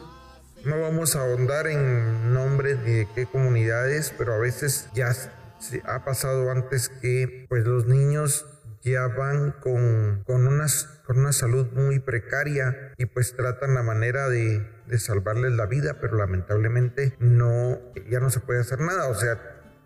[0.65, 5.13] No vamos a ahondar en nombres de qué comunidades, pero a veces ya
[5.87, 8.47] ha pasado antes que pues los niños
[8.83, 14.29] ya van con, con, unas, con una salud muy precaria y pues tratan la manera
[14.29, 19.09] de, de salvarles la vida, pero lamentablemente no, ya no se puede hacer nada.
[19.09, 19.39] O sea,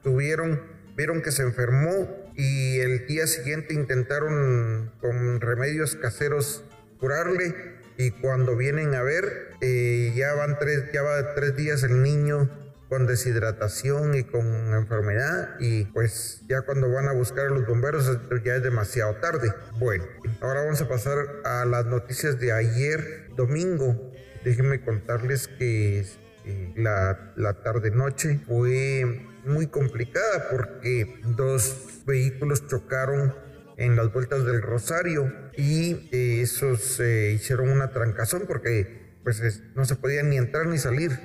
[0.03, 0.63] tuvieron,
[0.97, 6.65] vieron que se enfermó y el día siguiente intentaron con remedios caseros
[6.99, 12.03] curarle y cuando vienen a ver, eh, ya van tres, ya va tres días el
[12.03, 12.51] niño
[12.89, 18.11] con deshidratación y con enfermedad y pues ya cuando van a buscar a los bomberos
[18.45, 19.53] ya es demasiado tarde.
[19.79, 20.05] Bueno,
[20.41, 24.13] ahora vamos a pasar a las noticias de ayer domingo.
[24.45, 26.01] Déjenme contarles que
[26.45, 33.35] eh, la, la tarde-noche fue muy complicada porque dos vehículos chocaron
[33.77, 39.85] en las vueltas del Rosario y eh, esos eh, hicieron una trancazón porque pues no
[39.85, 41.19] se podía ni entrar ni salir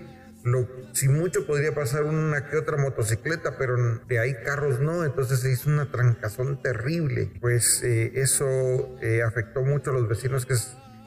[0.43, 3.75] lo, si mucho podría pasar una que otra motocicleta, pero
[4.07, 7.31] de ahí carros no, entonces se hizo una trancazón terrible.
[7.41, 10.55] Pues eh, eso eh, afectó mucho a los vecinos que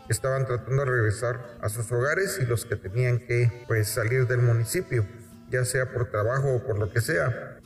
[0.08, 4.42] estaban tratando de regresar a sus hogares y los que tenían que pues, salir del
[4.42, 5.06] municipio,
[5.50, 7.58] ya sea por trabajo o por lo que sea.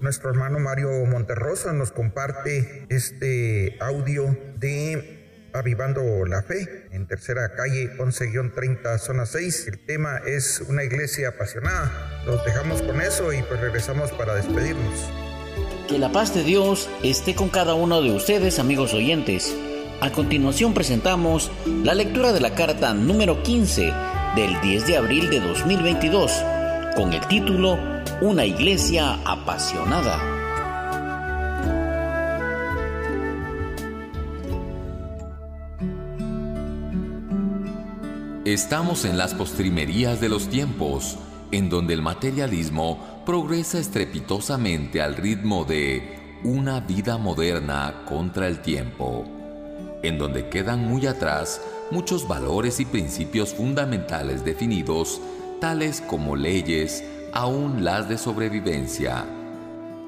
[0.00, 5.11] Nuestro hermano Mario Monterrosa nos comparte este audio de
[5.54, 9.68] Avivando la Fe, en tercera calle 11-30, zona 6.
[9.68, 12.22] El tema es una iglesia apasionada.
[12.24, 15.10] Nos dejamos con eso y pues regresamos para despedirnos.
[15.88, 19.54] Que la paz de Dios esté con cada uno de ustedes, amigos oyentes.
[20.00, 23.92] A continuación presentamos la lectura de la carta número 15
[24.34, 26.32] del 10 de abril de 2022
[26.96, 27.78] con el título
[28.20, 30.41] Una iglesia apasionada.
[38.52, 41.16] Estamos en las postrimerías de los tiempos,
[41.52, 49.24] en donde el materialismo progresa estrepitosamente al ritmo de una vida moderna contra el tiempo,
[50.02, 55.22] en donde quedan muy atrás muchos valores y principios fundamentales definidos,
[55.58, 59.24] tales como leyes, aún las de sobrevivencia.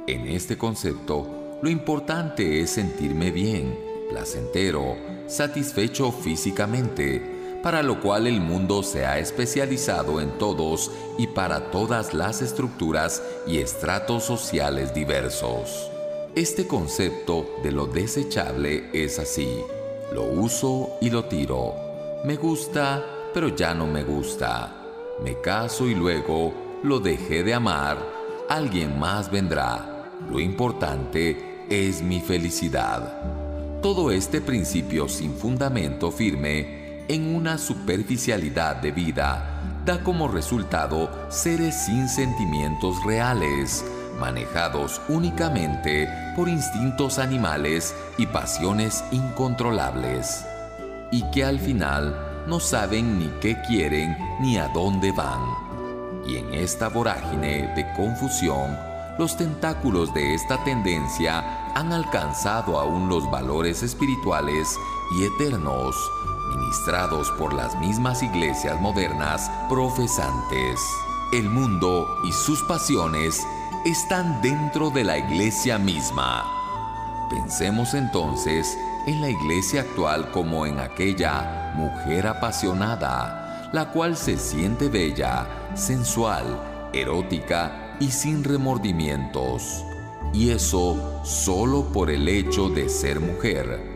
[0.06, 3.74] En este concepto, lo importante es sentirme bien,
[4.10, 7.33] placentero, satisfecho físicamente,
[7.64, 13.22] para lo cual el mundo se ha especializado en todos y para todas las estructuras
[13.46, 15.90] y estratos sociales diversos.
[16.34, 19.62] Este concepto de lo desechable es así.
[20.12, 21.74] Lo uso y lo tiro.
[22.26, 23.02] Me gusta,
[23.32, 24.84] pero ya no me gusta.
[25.24, 26.52] Me caso y luego
[26.82, 27.96] lo dejé de amar.
[28.50, 30.10] Alguien más vendrá.
[30.30, 33.80] Lo importante es mi felicidad.
[33.80, 41.84] Todo este principio sin fundamento firme en una superficialidad de vida, da como resultado seres
[41.84, 43.84] sin sentimientos reales,
[44.18, 50.44] manejados únicamente por instintos animales y pasiones incontrolables,
[51.10, 55.40] y que al final no saben ni qué quieren ni a dónde van.
[56.26, 58.76] Y en esta vorágine de confusión,
[59.18, 64.76] los tentáculos de esta tendencia han alcanzado aún los valores espirituales
[65.18, 65.94] y eternos,
[66.54, 70.80] ministrados por las mismas iglesias modernas profesantes.
[71.32, 73.44] El mundo y sus pasiones
[73.84, 76.44] están dentro de la iglesia misma.
[77.28, 84.88] Pensemos entonces en la iglesia actual como en aquella mujer apasionada, la cual se siente
[84.88, 89.84] bella, sensual, erótica y sin remordimientos.
[90.32, 93.93] Y eso solo por el hecho de ser mujer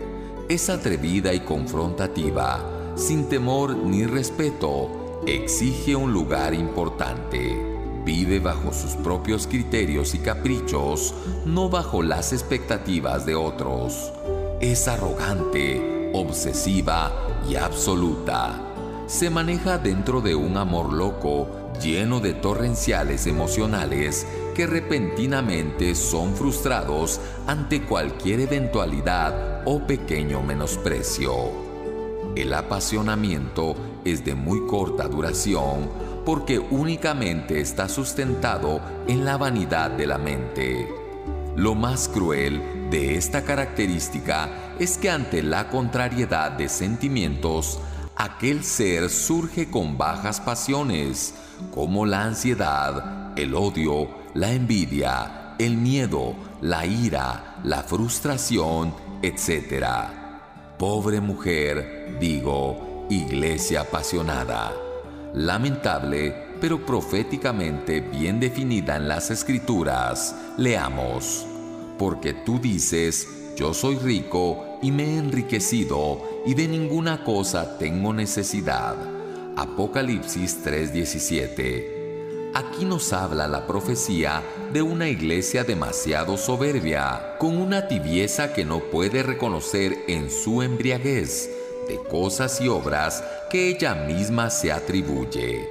[0.49, 7.77] es atrevida y confrontativa, sin temor ni respeto, exige un lugar importante.
[8.05, 14.11] Vive bajo sus propios criterios y caprichos, no bajo las expectativas de otros.
[14.61, 17.13] Es arrogante, obsesiva
[17.47, 18.65] y absoluta.
[19.07, 21.51] Se maneja dentro de un amor loco,
[21.83, 31.33] lleno de torrenciales emocionales que repentinamente son frustrados ante cualquier eventualidad o pequeño menosprecio.
[32.37, 35.89] El apasionamiento es de muy corta duración
[36.25, 40.89] porque únicamente está sustentado en la vanidad de la mente.
[41.57, 47.81] Lo más cruel de esta característica es que ante la contrariedad de sentimientos,
[48.15, 51.35] aquel ser surge con bajas pasiones,
[51.75, 59.85] como la ansiedad, el odio, la envidia, el miedo, la ira, la frustración, etc.
[60.79, 64.73] Pobre mujer, digo, iglesia apasionada.
[65.35, 70.35] Lamentable, pero proféticamente bien definida en las escrituras.
[70.57, 71.47] Leamos.
[71.99, 78.12] Porque tú dices, yo soy rico y me he enriquecido y de ninguna cosa tengo
[78.12, 78.97] necesidad.
[79.57, 81.98] Apocalipsis 3:17
[82.55, 84.43] Aquí nos habla la profecía
[84.73, 91.51] de una iglesia demasiado soberbia, con una tibieza que no puede reconocer en su embriaguez
[91.89, 95.69] de cosas y obras que ella misma se atribuye.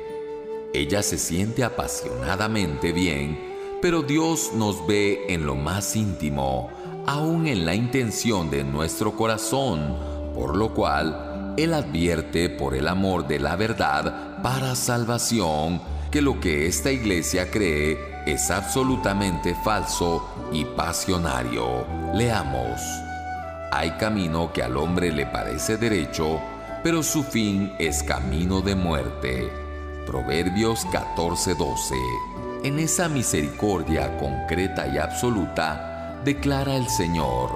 [0.73, 3.39] Ella se siente apasionadamente bien,
[3.81, 6.69] pero Dios nos ve en lo más íntimo,
[7.05, 9.97] aún en la intención de nuestro corazón,
[10.33, 15.81] por lo cual Él advierte por el amor de la verdad para salvación,
[16.17, 21.85] que lo que esta iglesia cree es absolutamente falso y pasionario.
[22.15, 22.81] Leamos.
[23.71, 26.41] Hay camino que al hombre le parece derecho,
[26.83, 29.47] pero su fin es camino de muerte.
[30.07, 31.93] Proverbios 14:12.
[32.63, 37.51] En esa misericordia concreta y absoluta, declara el Señor,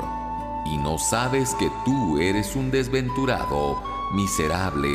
[0.68, 3.82] y no sabes que tú eres un desventurado,
[4.14, 4.94] miserable,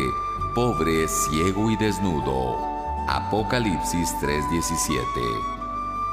[0.54, 2.75] pobre, ciego y desnudo
[3.08, 5.56] Apocalipsis 3:17.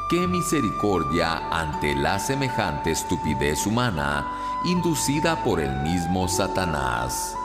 [0.10, 4.28] Qué misericordia ante la semejante estupidez humana
[4.66, 7.36] inducida por el mismo Satanás.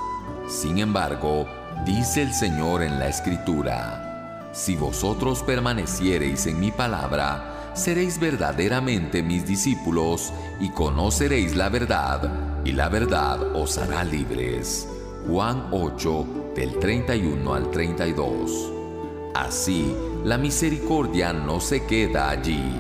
[0.47, 1.47] Sin embargo,
[1.87, 9.47] dice el Señor en la Escritura, si vosotros permaneciereis en mi palabra, seréis verdaderamente mis
[9.47, 12.31] discípulos y conoceréis la verdad,
[12.65, 14.89] y la verdad os hará libres.
[15.27, 18.78] Juan 8, del 31 al 32.
[19.39, 22.75] Así, la misericordia no se queda allí,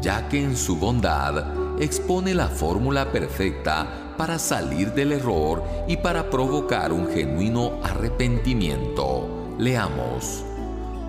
[0.00, 6.30] ya que en su bondad expone la fórmula perfecta para salir del error y para
[6.30, 9.54] provocar un genuino arrepentimiento.
[9.56, 10.44] Leamos.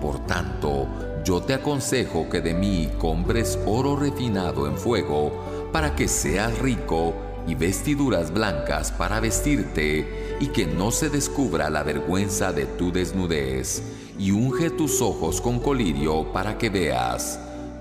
[0.00, 0.86] Por tanto,
[1.24, 5.32] yo te aconsejo que de mí compres oro refinado en fuego,
[5.72, 7.12] para que seas rico,
[7.48, 13.82] y vestiduras blancas para vestirte, y que no se descubra la vergüenza de tu desnudez,
[14.18, 17.38] y unge tus ojos con colirio para que veas.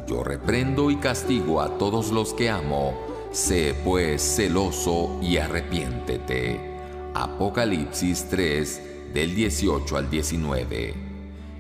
[0.07, 2.93] Yo reprendo y castigo a todos los que amo,
[3.31, 6.59] sé pues celoso y arrepiéntete.
[7.13, 8.81] Apocalipsis 3,
[9.13, 10.93] del 18 al 19.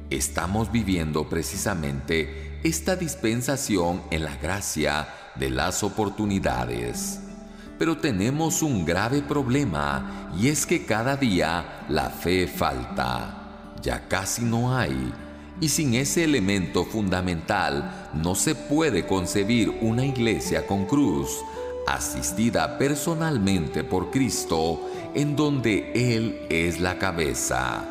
[0.09, 7.19] Estamos viviendo precisamente esta dispensación en la gracia de las oportunidades.
[7.79, 13.44] Pero tenemos un grave problema y es que cada día la fe falta.
[13.85, 15.13] Ya casi no hay.
[15.61, 21.29] Y sin ese elemento fundamental no se puede concebir una iglesia con cruz,
[21.85, 24.81] asistida personalmente por Cristo,
[25.13, 27.85] en donde Él es la cabeza.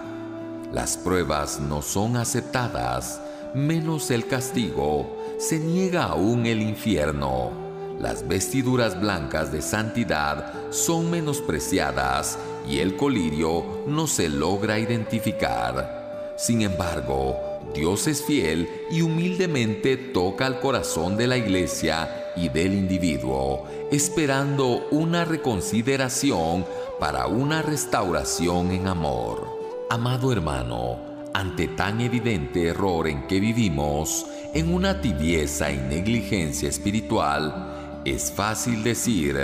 [0.73, 3.21] Las pruebas no son aceptadas,
[3.55, 7.53] menos el castigo, se niega aún el infierno.
[8.01, 12.37] Las vestiduras blancas de santidad son menospreciadas
[12.69, 16.35] y el colirio no se logra identificar.
[16.37, 17.37] Sin embargo,
[17.75, 24.87] Dios es fiel y humildemente toca el corazón de la iglesia y del individuo, esperando
[24.91, 26.67] una reconsideración
[26.99, 29.49] para una restauración en amor.
[29.91, 30.99] Amado hermano,
[31.33, 38.85] ante tan evidente error en que vivimos, en una tibieza y negligencia espiritual, es fácil
[38.85, 39.37] decir,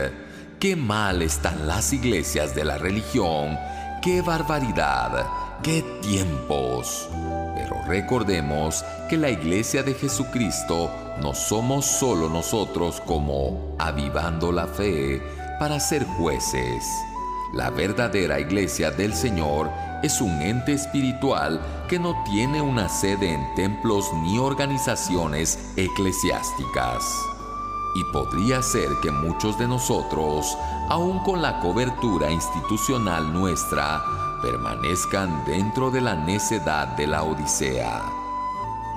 [0.60, 3.58] qué mal están las iglesias de la religión,
[4.02, 5.26] qué barbaridad,
[5.62, 7.08] qué tiempos.
[7.56, 10.90] Pero recordemos que la iglesia de Jesucristo
[11.22, 15.22] no somos solo nosotros como avivando la fe
[15.58, 16.84] para ser jueces.
[17.54, 19.70] La verdadera iglesia del Señor
[20.02, 21.58] es un ente espiritual
[21.88, 27.29] que no tiene una sede en templos ni organizaciones eclesiásticas.
[27.94, 30.56] Y podría ser que muchos de nosotros,
[30.88, 34.04] aun con la cobertura institucional nuestra,
[34.42, 38.02] permanezcan dentro de la necedad de la Odisea.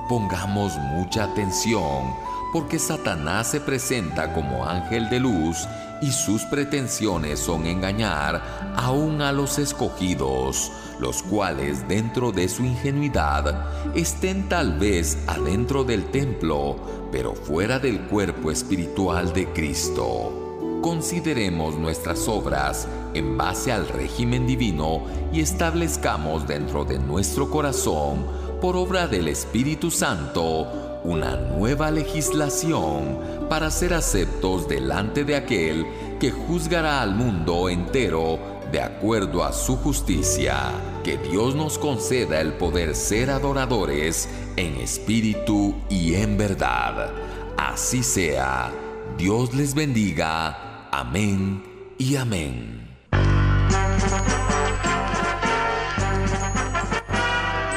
[0.07, 2.13] Pongamos mucha atención
[2.53, 5.67] porque Satanás se presenta como ángel de luz
[6.01, 13.65] y sus pretensiones son engañar aún a los escogidos, los cuales dentro de su ingenuidad
[13.95, 16.75] estén tal vez adentro del templo,
[17.11, 20.79] pero fuera del cuerpo espiritual de Cristo.
[20.81, 28.25] Consideremos nuestras obras en base al régimen divino y establezcamos dentro de nuestro corazón,
[28.59, 33.19] por obra del Espíritu Santo, una nueva legislación
[33.49, 35.85] para ser aceptos delante de aquel
[36.19, 40.71] que juzgará al mundo entero de acuerdo a su justicia.
[41.03, 47.11] Que Dios nos conceda el poder ser adoradores en espíritu y en verdad.
[47.55, 48.71] Así sea.
[49.15, 50.89] Dios les bendiga.
[50.91, 51.63] Amén
[51.99, 52.97] y amén.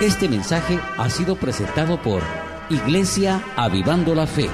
[0.00, 2.22] Este mensaje ha sido presentado por
[2.70, 4.48] Iglesia Avivando la Fe.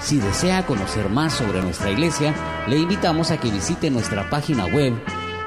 [0.00, 2.34] Si desea conocer más sobre nuestra iglesia,
[2.68, 4.94] le invitamos a que visite nuestra página web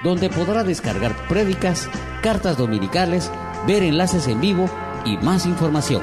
[0.03, 1.91] donde podrá descargar prédicas,
[2.22, 3.30] cartas dominicales,
[3.66, 4.70] ver enlaces en vivo
[5.05, 6.01] y más información.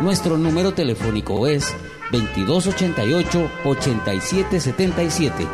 [0.00, 1.74] Nuestro número telefónico es
[2.12, 5.46] 2288 8777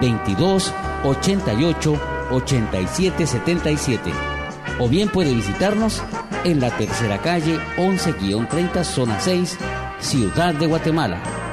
[0.00, 2.00] 2288
[2.30, 4.36] 8777
[4.78, 6.02] o bien puede visitarnos
[6.44, 9.58] en la tercera calle 11-30 zona 6,
[10.00, 11.45] Ciudad de Guatemala.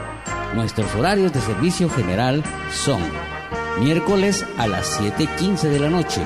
[0.54, 3.01] Nuestros horarios de servicio general son
[3.80, 6.22] miércoles a las 7.15 de la noche,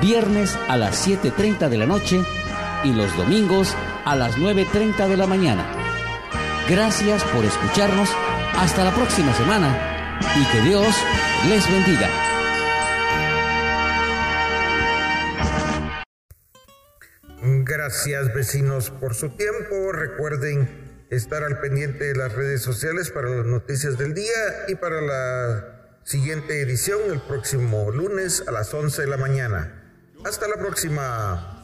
[0.00, 2.20] viernes a las 7.30 de la noche
[2.84, 3.74] y los domingos
[4.04, 5.64] a las 9.30 de la mañana.
[6.68, 8.08] Gracias por escucharnos.
[8.56, 10.94] Hasta la próxima semana y que Dios
[11.48, 12.08] les bendiga.
[17.64, 19.92] Gracias vecinos por su tiempo.
[19.92, 25.00] Recuerden estar al pendiente de las redes sociales para las noticias del día y para
[25.00, 29.74] la siguiente edición el próximo lunes a las 11 de la mañana.
[30.24, 31.59] Hasta la próxima.